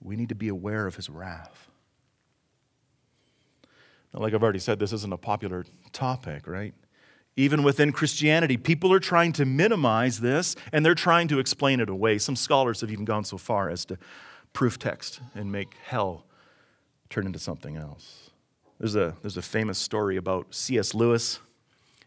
[0.01, 1.68] We need to be aware of his wrath.
[4.13, 6.75] Now, like I've already said, this isn't a popular topic, right?
[7.37, 11.89] Even within Christianity, people are trying to minimize this and they're trying to explain it
[11.89, 12.19] away.
[12.19, 13.99] Some scholars have even gone so far as to
[14.53, 16.25] proof text and make hell
[17.11, 18.31] turn into something else.
[18.81, 20.95] There's a, there's a famous story about C.S.
[20.95, 21.41] Lewis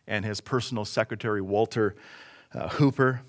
[0.07, 1.95] and his personal secretary, Walter
[2.53, 3.21] uh, Hooper.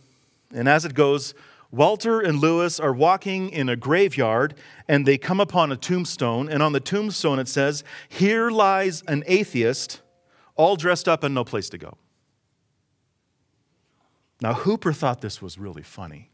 [0.54, 1.34] And as it goes,
[1.72, 4.54] Walter and Lewis are walking in a graveyard
[4.86, 6.50] and they come upon a tombstone.
[6.50, 10.02] And on the tombstone it says, Here lies an atheist
[10.54, 11.96] all dressed up and no place to go.
[14.42, 16.30] Now, Hooper thought this was really funny.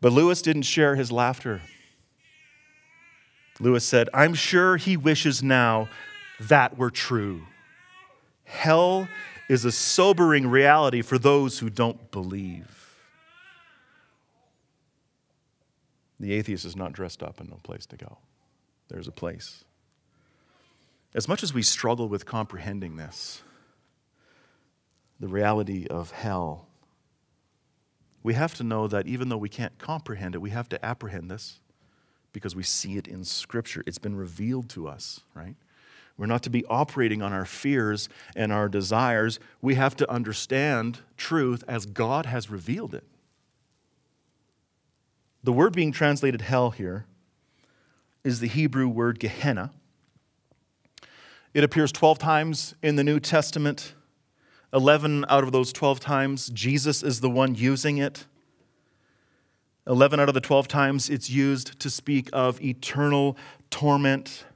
[0.00, 1.60] But Lewis didn't share his laughter.
[3.60, 5.88] Lewis said, I'm sure he wishes now
[6.40, 7.42] that were true.
[8.44, 9.08] Hell
[9.48, 12.83] is a sobering reality for those who don't believe.
[16.24, 18.16] The atheist is not dressed up and no place to go.
[18.88, 19.62] There's a place.
[21.14, 23.42] As much as we struggle with comprehending this,
[25.20, 26.66] the reality of hell,
[28.22, 31.30] we have to know that even though we can't comprehend it, we have to apprehend
[31.30, 31.60] this
[32.32, 33.84] because we see it in Scripture.
[33.86, 35.56] It's been revealed to us, right?
[36.16, 39.38] We're not to be operating on our fears and our desires.
[39.60, 43.04] We have to understand truth as God has revealed it.
[45.44, 47.06] The word being translated hell here
[48.24, 49.70] is the Hebrew word Gehenna
[51.54, 53.94] it appears 12 times in the New Testament.
[54.72, 58.26] 11 out of those 12 times, Jesus is the one using it.
[59.86, 63.36] 11 out of the 12 times, it's used to speak of eternal
[63.70, 64.46] torment.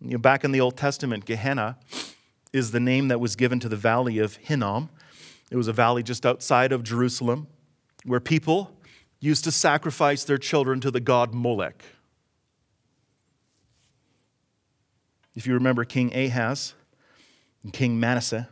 [0.00, 1.78] You know, back in the Old Testament, Gehenna
[2.52, 4.90] is the name that was given to the valley of Hinnom.
[5.52, 7.46] It was a valley just outside of Jerusalem
[8.04, 8.76] where people
[9.20, 11.84] used to sacrifice their children to the god Molech.
[15.34, 16.74] If you remember King Ahaz
[17.62, 18.48] and King Manasseh,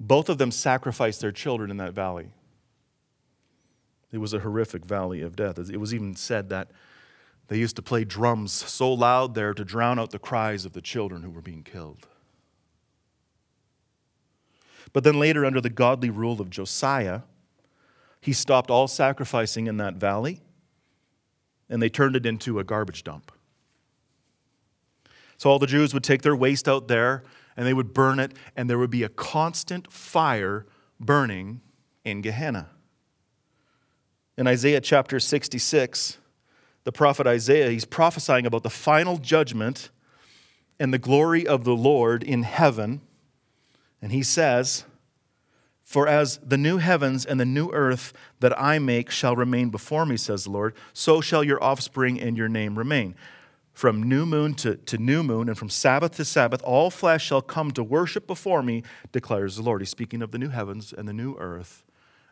[0.00, 2.30] both of them sacrificed their children in that valley.
[4.12, 5.58] It was a horrific valley of death.
[5.58, 6.70] It was even said that
[7.48, 10.80] they used to play drums so loud there to drown out the cries of the
[10.80, 12.06] children who were being killed.
[14.92, 17.22] But then later, under the godly rule of Josiah,
[18.20, 20.40] he stopped all sacrificing in that valley
[21.68, 23.32] and they turned it into a garbage dump.
[25.36, 27.22] So all the Jews would take their waste out there
[27.56, 30.64] and they would burn it, and there would be a constant fire
[31.00, 31.60] burning
[32.04, 32.68] in Gehenna.
[34.36, 36.18] In Isaiah chapter 66,
[36.84, 39.90] the prophet Isaiah, he's prophesying about the final judgment
[40.78, 43.00] and the glory of the Lord in heaven.
[44.00, 44.84] And he says,
[45.88, 50.04] For as the new heavens and the new earth that I make shall remain before
[50.04, 53.14] me, says the Lord, so shall your offspring and your name remain.
[53.72, 57.40] From new moon to, to new moon, and from Sabbath to Sabbath, all flesh shall
[57.40, 58.82] come to worship before me,
[59.12, 59.80] declares the Lord.
[59.80, 61.86] He's speaking of the new heavens and the new earth,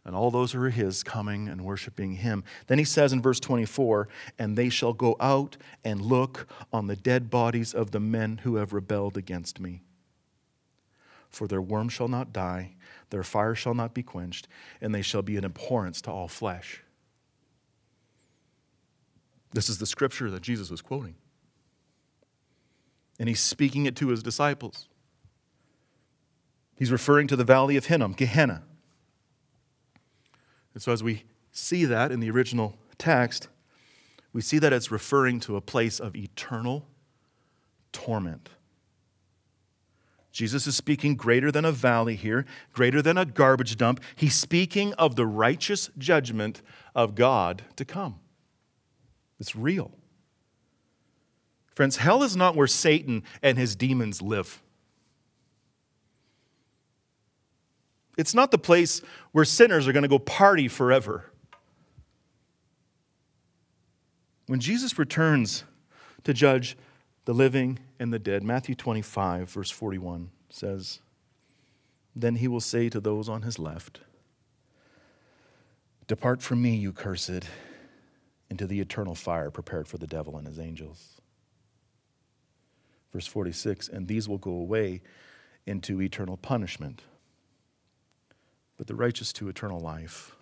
[0.04, 2.44] and all those who are his coming and worshiping him.
[2.66, 4.06] Then he says in verse 24,
[4.38, 8.56] And they shall go out and look on the dead bodies of the men who
[8.56, 9.80] have rebelled against me.
[11.30, 12.75] For their worm shall not die,
[13.10, 14.48] their fire shall not be quenched,
[14.80, 16.82] and they shall be an abhorrence to all flesh.
[19.52, 21.14] This is the scripture that Jesus was quoting
[23.18, 24.88] and he's speaking it to his disciples.
[26.76, 28.62] He's referring to the valley of Hinnom, Gehenna.
[30.74, 33.48] And so, as we see that in the original text,
[34.32, 36.86] we see that it's referring to a place of eternal
[37.92, 38.50] torment.
[40.36, 44.02] Jesus is speaking greater than a valley here, greater than a garbage dump.
[44.14, 46.60] He's speaking of the righteous judgment
[46.94, 48.16] of God to come.
[49.40, 49.92] It's real.
[51.74, 54.62] Friends, hell is not where Satan and his demons live.
[58.18, 59.00] It's not the place
[59.32, 61.32] where sinners are going to go party forever.
[64.48, 65.64] When Jesus returns
[66.24, 66.76] to judge
[67.24, 71.00] the living and the dead, Matthew 25, verse 41 says,
[72.14, 74.00] Then he will say to those on his left,
[76.06, 77.48] Depart from me, you cursed,
[78.48, 81.20] into the eternal fire prepared for the devil and his angels.
[83.12, 85.02] Verse 46 And these will go away
[85.66, 87.02] into eternal punishment,
[88.76, 90.36] but the righteous to eternal life.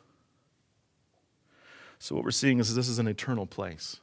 [1.98, 4.00] So, what we're seeing is this is an eternal place.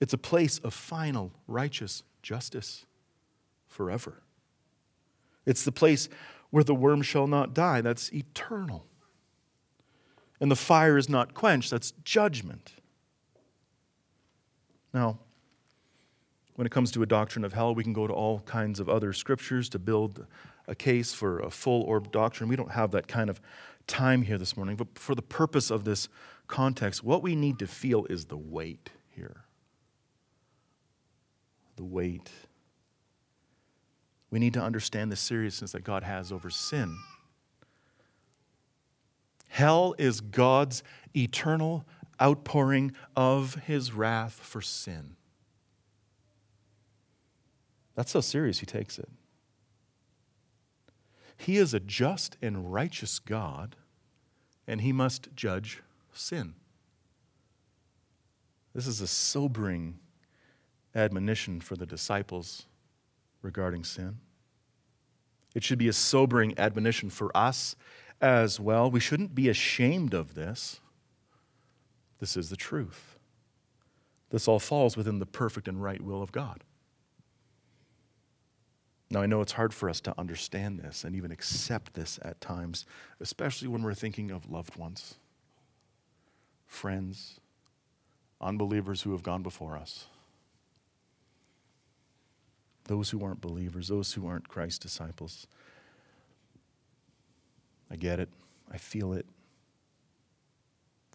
[0.00, 2.84] It's a place of final righteous justice
[3.66, 4.22] forever.
[5.46, 6.08] It's the place
[6.50, 7.80] where the worm shall not die.
[7.80, 8.86] That's eternal.
[10.40, 11.70] And the fire is not quenched.
[11.70, 12.74] That's judgment.
[14.92, 15.18] Now,
[16.56, 18.88] when it comes to a doctrine of hell, we can go to all kinds of
[18.88, 20.26] other scriptures to build
[20.66, 22.48] a case for a full orb doctrine.
[22.48, 23.40] We don't have that kind of
[23.86, 26.08] time here this morning, but for the purpose of this
[26.48, 29.45] context, what we need to feel is the weight here.
[31.76, 32.30] The weight.
[34.30, 36.98] We need to understand the seriousness that God has over sin.
[39.48, 40.82] Hell is God's
[41.14, 41.86] eternal
[42.20, 45.16] outpouring of his wrath for sin.
[47.94, 49.08] That's how serious he takes it.
[51.38, 53.76] He is a just and righteous God,
[54.66, 56.54] and he must judge sin.
[58.74, 59.98] This is a sobering
[60.96, 62.66] admonition for the disciples
[63.42, 64.18] regarding sin.
[65.54, 67.76] It should be a sobering admonition for us
[68.20, 68.90] as well.
[68.90, 70.80] We shouldn't be ashamed of this.
[72.18, 73.18] This is the truth.
[74.30, 76.64] This all falls within the perfect and right will of God.
[79.10, 82.40] Now, I know it's hard for us to understand this and even accept this at
[82.40, 82.86] times,
[83.20, 85.14] especially when we're thinking of loved ones,
[86.66, 87.38] friends,
[88.40, 90.06] unbelievers who have gone before us,
[92.86, 95.46] those who aren't believers, those who aren't Christ's disciples.
[97.90, 98.28] I get it,
[98.70, 99.26] I feel it,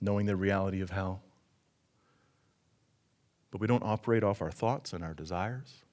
[0.02, 1.22] knowing the reality of hell.
[3.52, 5.84] But we don't operate off our thoughts and our desires.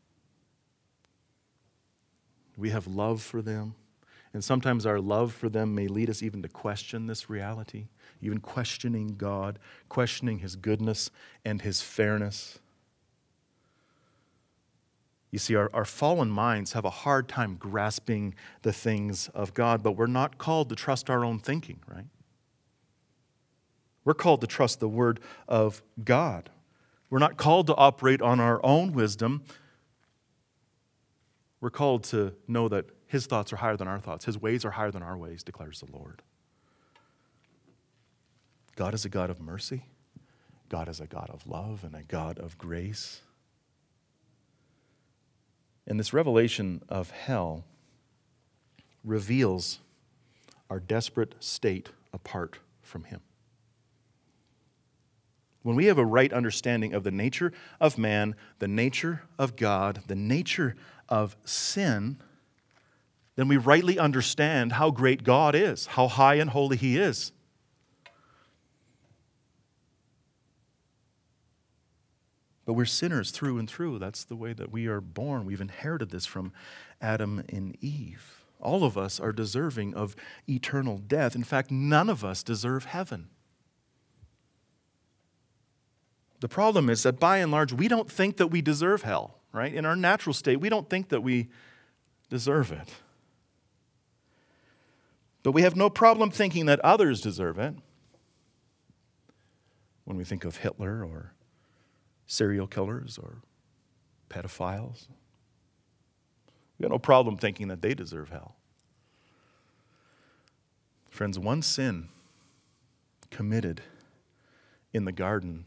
[2.56, 3.74] We have love for them.
[4.34, 7.86] And sometimes our love for them may lead us even to question this reality,
[8.20, 9.58] even questioning God,
[9.88, 11.10] questioning His goodness
[11.44, 12.58] and His fairness.
[15.30, 19.82] You see, our, our fallen minds have a hard time grasping the things of God,
[19.82, 22.06] but we're not called to trust our own thinking, right?
[24.04, 26.48] We're called to trust the Word of God.
[27.10, 29.44] We're not called to operate on our own wisdom.
[31.60, 34.70] We're called to know that His thoughts are higher than our thoughts, His ways are
[34.70, 36.22] higher than our ways, declares the Lord.
[38.76, 39.84] God is a God of mercy,
[40.70, 43.20] God is a God of love, and a God of grace.
[45.88, 47.64] And this revelation of hell
[49.02, 49.80] reveals
[50.68, 53.22] our desperate state apart from Him.
[55.62, 60.02] When we have a right understanding of the nature of man, the nature of God,
[60.06, 60.76] the nature
[61.08, 62.18] of sin,
[63.36, 67.32] then we rightly understand how great God is, how high and holy He is.
[72.68, 73.98] But we're sinners through and through.
[73.98, 75.46] That's the way that we are born.
[75.46, 76.52] We've inherited this from
[77.00, 78.44] Adam and Eve.
[78.60, 80.14] All of us are deserving of
[80.46, 81.34] eternal death.
[81.34, 83.30] In fact, none of us deserve heaven.
[86.40, 89.72] The problem is that by and large, we don't think that we deserve hell, right?
[89.72, 91.48] In our natural state, we don't think that we
[92.28, 92.96] deserve it.
[95.42, 97.76] But we have no problem thinking that others deserve it.
[100.04, 101.32] When we think of Hitler or
[102.28, 103.38] serial killers or
[104.30, 105.08] pedophiles,
[106.78, 108.54] we have no problem thinking that they deserve hell.
[111.10, 112.10] Friends, one sin
[113.30, 113.82] committed
[114.92, 115.64] in the garden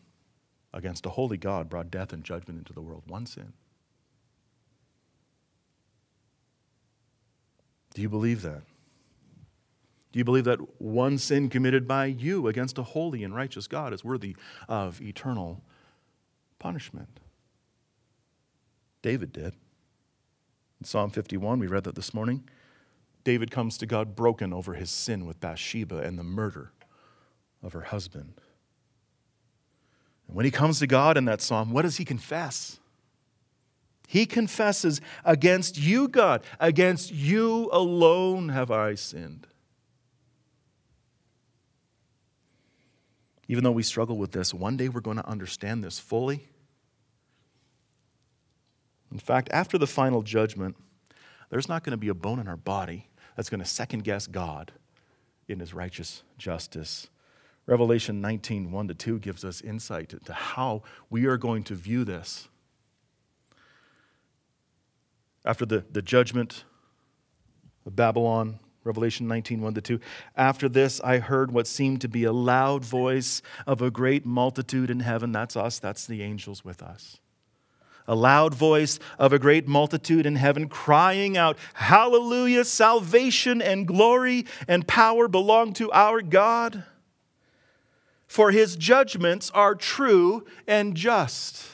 [0.73, 3.03] against a holy God brought death and judgment into the world.
[3.07, 3.51] One sin.
[7.93, 8.61] Do you believe that?
[10.13, 13.93] Do you believe that one sin committed by you against a holy and righteous God
[13.93, 14.35] is worthy
[14.69, 15.61] of eternal
[16.61, 17.19] punishment?
[19.01, 19.53] David did.
[20.79, 22.43] In Psalm 51, we read that this morning.
[23.23, 26.71] David comes to God broken over his sin with Bathsheba and the murder
[27.63, 28.33] of her husband.
[30.27, 32.79] And when he comes to God in that psalm, what does he confess?
[34.07, 39.47] He confesses, Against you, God, against you alone have I sinned.
[43.47, 46.47] Even though we struggle with this, one day we're going to understand this fully.
[49.11, 50.75] In fact, after the final judgment,
[51.49, 54.27] there's not going to be a bone in our body that's going to second guess
[54.27, 54.71] God
[55.47, 57.09] in his righteous justice.
[57.65, 62.03] Revelation 19, 1 to 2 gives us insight into how we are going to view
[62.03, 62.47] this.
[65.45, 66.63] After the, the judgment
[67.85, 69.99] of Babylon, Revelation 19, 1 to 2.
[70.35, 74.89] After this, I heard what seemed to be a loud voice of a great multitude
[74.89, 75.31] in heaven.
[75.31, 77.20] That's us, that's the angels with us.
[78.07, 82.65] A loud voice of a great multitude in heaven crying out, Hallelujah!
[82.65, 86.83] Salvation and glory and power belong to our God
[88.31, 91.65] for his judgments are true and just.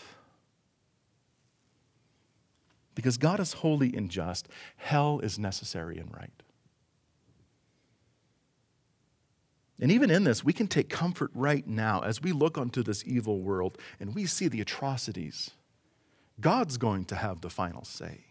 [2.95, 4.47] Because God is holy and just,
[4.77, 6.31] hell is necessary and right.
[9.79, 13.03] And even in this, we can take comfort right now as we look onto this
[13.05, 15.51] evil world and we see the atrocities.
[16.39, 18.25] God's going to have the final say.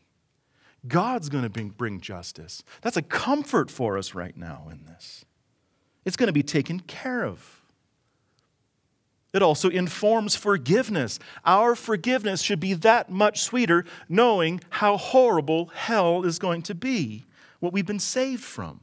[0.87, 2.63] God's going to bring, justice.
[2.83, 5.25] That's a comfort for us right now in this.
[6.05, 7.63] It's going to be taken care of.
[9.35, 11.19] It also informs forgiveness.
[11.45, 17.27] Our forgiveness should be that much sweeter knowing how horrible hell is going to be,
[17.61, 18.81] what we've been saved from.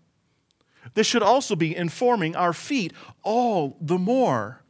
[0.94, 2.94] This should also be informing our feet
[3.24, 4.62] all the more.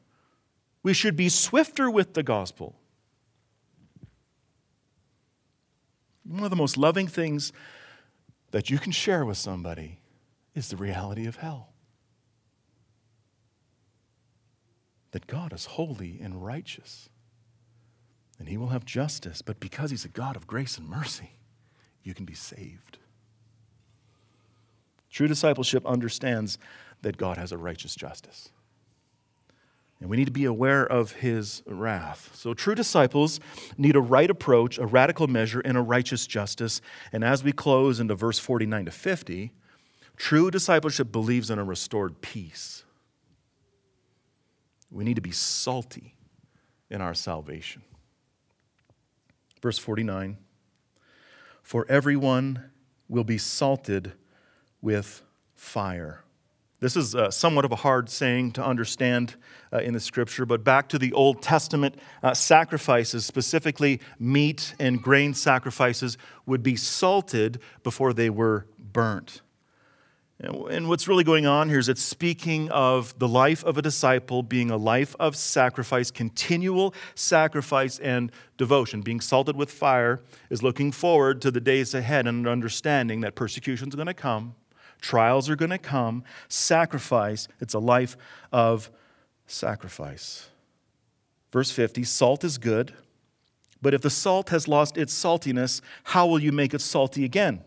[0.84, 2.76] We should be swifter with the gospel.
[6.26, 7.52] One of the most loving things
[8.52, 10.00] that you can share with somebody
[10.56, 11.74] is the reality of hell.
[15.14, 17.08] that God is holy and righteous
[18.40, 21.38] and he will have justice, but because he's a God of grace and mercy,
[22.04, 22.98] you can be saved.
[25.12, 26.58] True discipleship understands
[27.04, 28.50] that God has a righteous justice.
[30.04, 32.32] And we need to be aware of his wrath.
[32.34, 33.40] So, true disciples
[33.78, 36.82] need a right approach, a radical measure, and a righteous justice.
[37.14, 39.54] And as we close into verse 49 to 50,
[40.18, 42.84] true discipleship believes in a restored peace.
[44.92, 46.16] We need to be salty
[46.90, 47.82] in our salvation.
[49.62, 50.36] Verse 49
[51.62, 52.72] For everyone
[53.08, 54.12] will be salted
[54.82, 55.24] with
[55.56, 56.26] fire.
[56.84, 59.36] This is uh, somewhat of a hard saying to understand
[59.72, 65.02] uh, in the scripture, but back to the Old Testament uh, sacrifices, specifically meat and
[65.02, 69.42] grain sacrifices, would be salted before they were burnt.
[70.42, 74.44] And what's really going on here is it's speaking of the life of a disciple
[74.44, 79.00] being a life of sacrifice, continual sacrifice and devotion.
[79.00, 80.20] Being salted with fire
[80.50, 84.56] is looking forward to the days ahead and understanding that persecution is going to come,
[85.04, 88.18] trials are going to come, sacrifice, it's a life
[88.52, 88.90] of
[89.46, 90.50] sacrifice.
[91.52, 92.94] Verse 50 salt is good,
[93.82, 97.62] but if the salt has lost its saltiness, how will you make it salty again?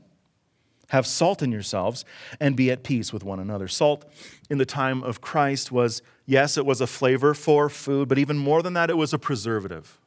[0.88, 2.04] Have salt in yourselves
[2.40, 3.68] and be at peace with one another.
[3.68, 4.04] Salt
[4.48, 8.38] in the time of Christ was, yes, it was a flavor for food, but even
[8.38, 9.98] more than that, it was a preservative.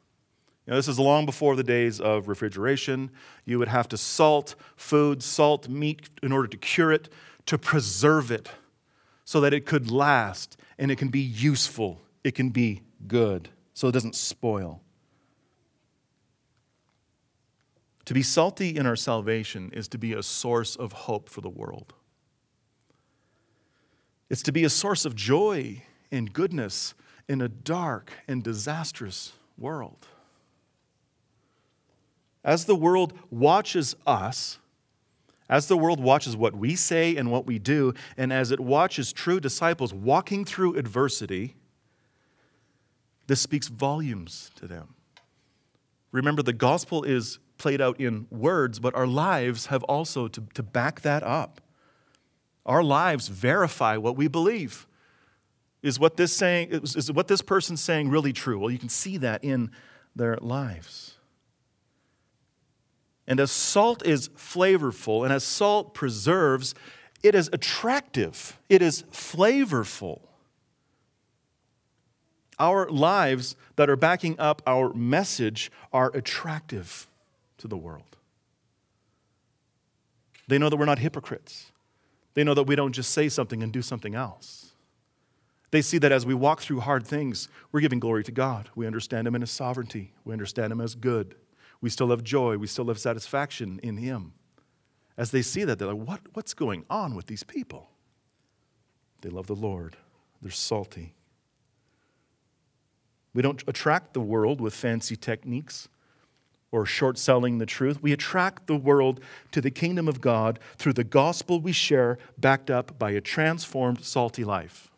[0.70, 3.10] Know, this is long before the days of refrigeration.
[3.44, 7.08] You would have to salt food, salt meat in order to cure it,
[7.46, 8.48] to preserve it,
[9.24, 13.88] so that it could last and it can be useful, it can be good, so
[13.88, 14.80] it doesn't spoil.
[18.04, 21.48] To be salty in our salvation is to be a source of hope for the
[21.48, 21.94] world.
[24.28, 26.94] It's to be a source of joy and goodness
[27.28, 30.06] in a dark and disastrous world.
[32.44, 34.58] As the world watches us,
[35.48, 39.12] as the world watches what we say and what we do, and as it watches
[39.12, 41.56] true disciples walking through adversity,
[43.26, 44.94] this speaks volumes to them.
[46.12, 50.62] Remember, the gospel is played out in words, but our lives have also to, to
[50.62, 51.60] back that up.
[52.64, 54.86] Our lives verify what we believe.
[55.82, 58.58] Is what this saying is, is what this person's saying really true?
[58.58, 59.70] Well, you can see that in
[60.14, 61.14] their lives.
[63.26, 66.74] And as salt is flavorful and as salt preserves,
[67.22, 68.58] it is attractive.
[68.68, 70.20] It is flavorful.
[72.58, 77.08] Our lives that are backing up our message are attractive
[77.58, 78.16] to the world.
[80.48, 81.70] They know that we're not hypocrites.
[82.34, 84.72] They know that we don't just say something and do something else.
[85.70, 88.68] They see that as we walk through hard things, we're giving glory to God.
[88.74, 91.36] We understand Him in His sovereignty, we understand Him as good.
[91.80, 94.32] We still have joy, we still have satisfaction in Him.
[95.16, 97.90] As they see that, they're like, what, what's going on with these people?
[99.22, 99.96] They love the Lord,
[100.40, 101.14] they're salty.
[103.32, 105.88] We don't attract the world with fancy techniques
[106.72, 108.02] or short selling the truth.
[108.02, 109.20] We attract the world
[109.52, 114.04] to the kingdom of God through the gospel we share, backed up by a transformed,
[114.04, 114.90] salty life.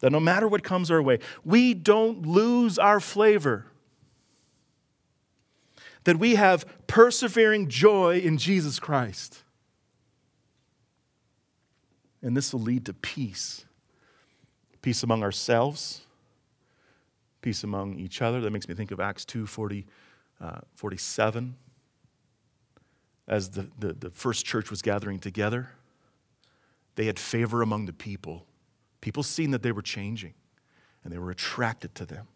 [0.00, 3.66] That no matter what comes our way, we don't lose our flavor.
[6.04, 9.42] That we have persevering joy in Jesus Christ.
[12.22, 13.64] And this will lead to peace
[14.82, 16.06] peace among ourselves
[17.42, 18.40] peace among each other.
[18.40, 19.86] That makes me think of Acts 2 40,
[20.40, 21.56] uh, 47.
[23.28, 25.70] As the, the, the first church was gathering together,
[26.96, 28.44] they had favor among the people.
[29.00, 30.34] People seen that they were changing,
[31.04, 32.26] and they were attracted to them.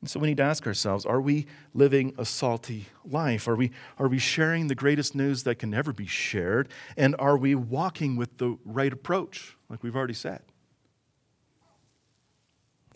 [0.00, 3.48] And so we need to ask ourselves are we living a salty life?
[3.48, 6.68] Are we, are we sharing the greatest news that can never be shared?
[6.96, 10.42] And are we walking with the right approach, like we've already said?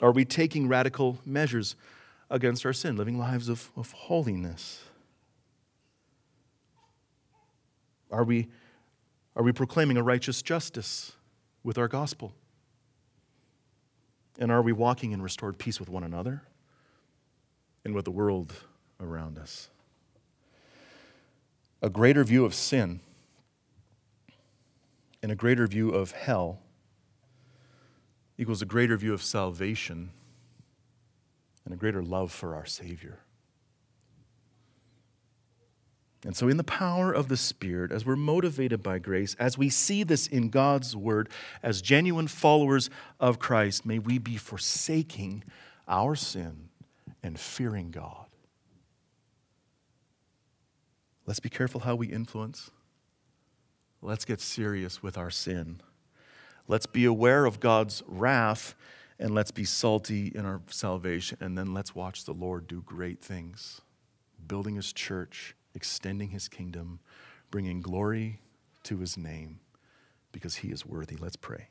[0.03, 1.77] Are we taking radical measures
[2.31, 4.83] against our sin, living lives of, of holiness?
[8.11, 8.49] Are we,
[9.37, 11.13] are we proclaiming a righteous justice
[11.63, 12.35] with our gospel?
[14.39, 16.43] And are we walking in restored peace with one another
[17.85, 18.53] and with the world
[19.01, 19.69] around us?
[21.83, 23.01] A greater view of sin
[25.23, 26.61] and a greater view of hell
[28.39, 30.11] equals a greater view of salvation
[31.65, 33.19] and a greater love for our Savior.
[36.25, 39.71] And so, in the power of the Spirit, as we're motivated by grace, as we
[39.71, 41.31] see this in God's Word,
[41.63, 45.45] as genuine followers of Christ, may we be forsaking
[45.87, 46.70] our sin
[47.23, 48.27] and fearing God.
[51.27, 52.71] Let's be careful how we influence.
[54.03, 55.81] Let's get serious with our sin.
[56.67, 58.75] Let's be aware of God's wrath
[59.19, 61.39] and let's be salty in our salvation.
[61.41, 63.83] And then let's watch the Lord do great things,
[64.47, 67.01] building his church, extending his kingdom,
[67.51, 68.41] bringing glory
[68.85, 69.61] to his name
[70.33, 71.17] because he is worthy.
[71.17, 71.69] Let's pray.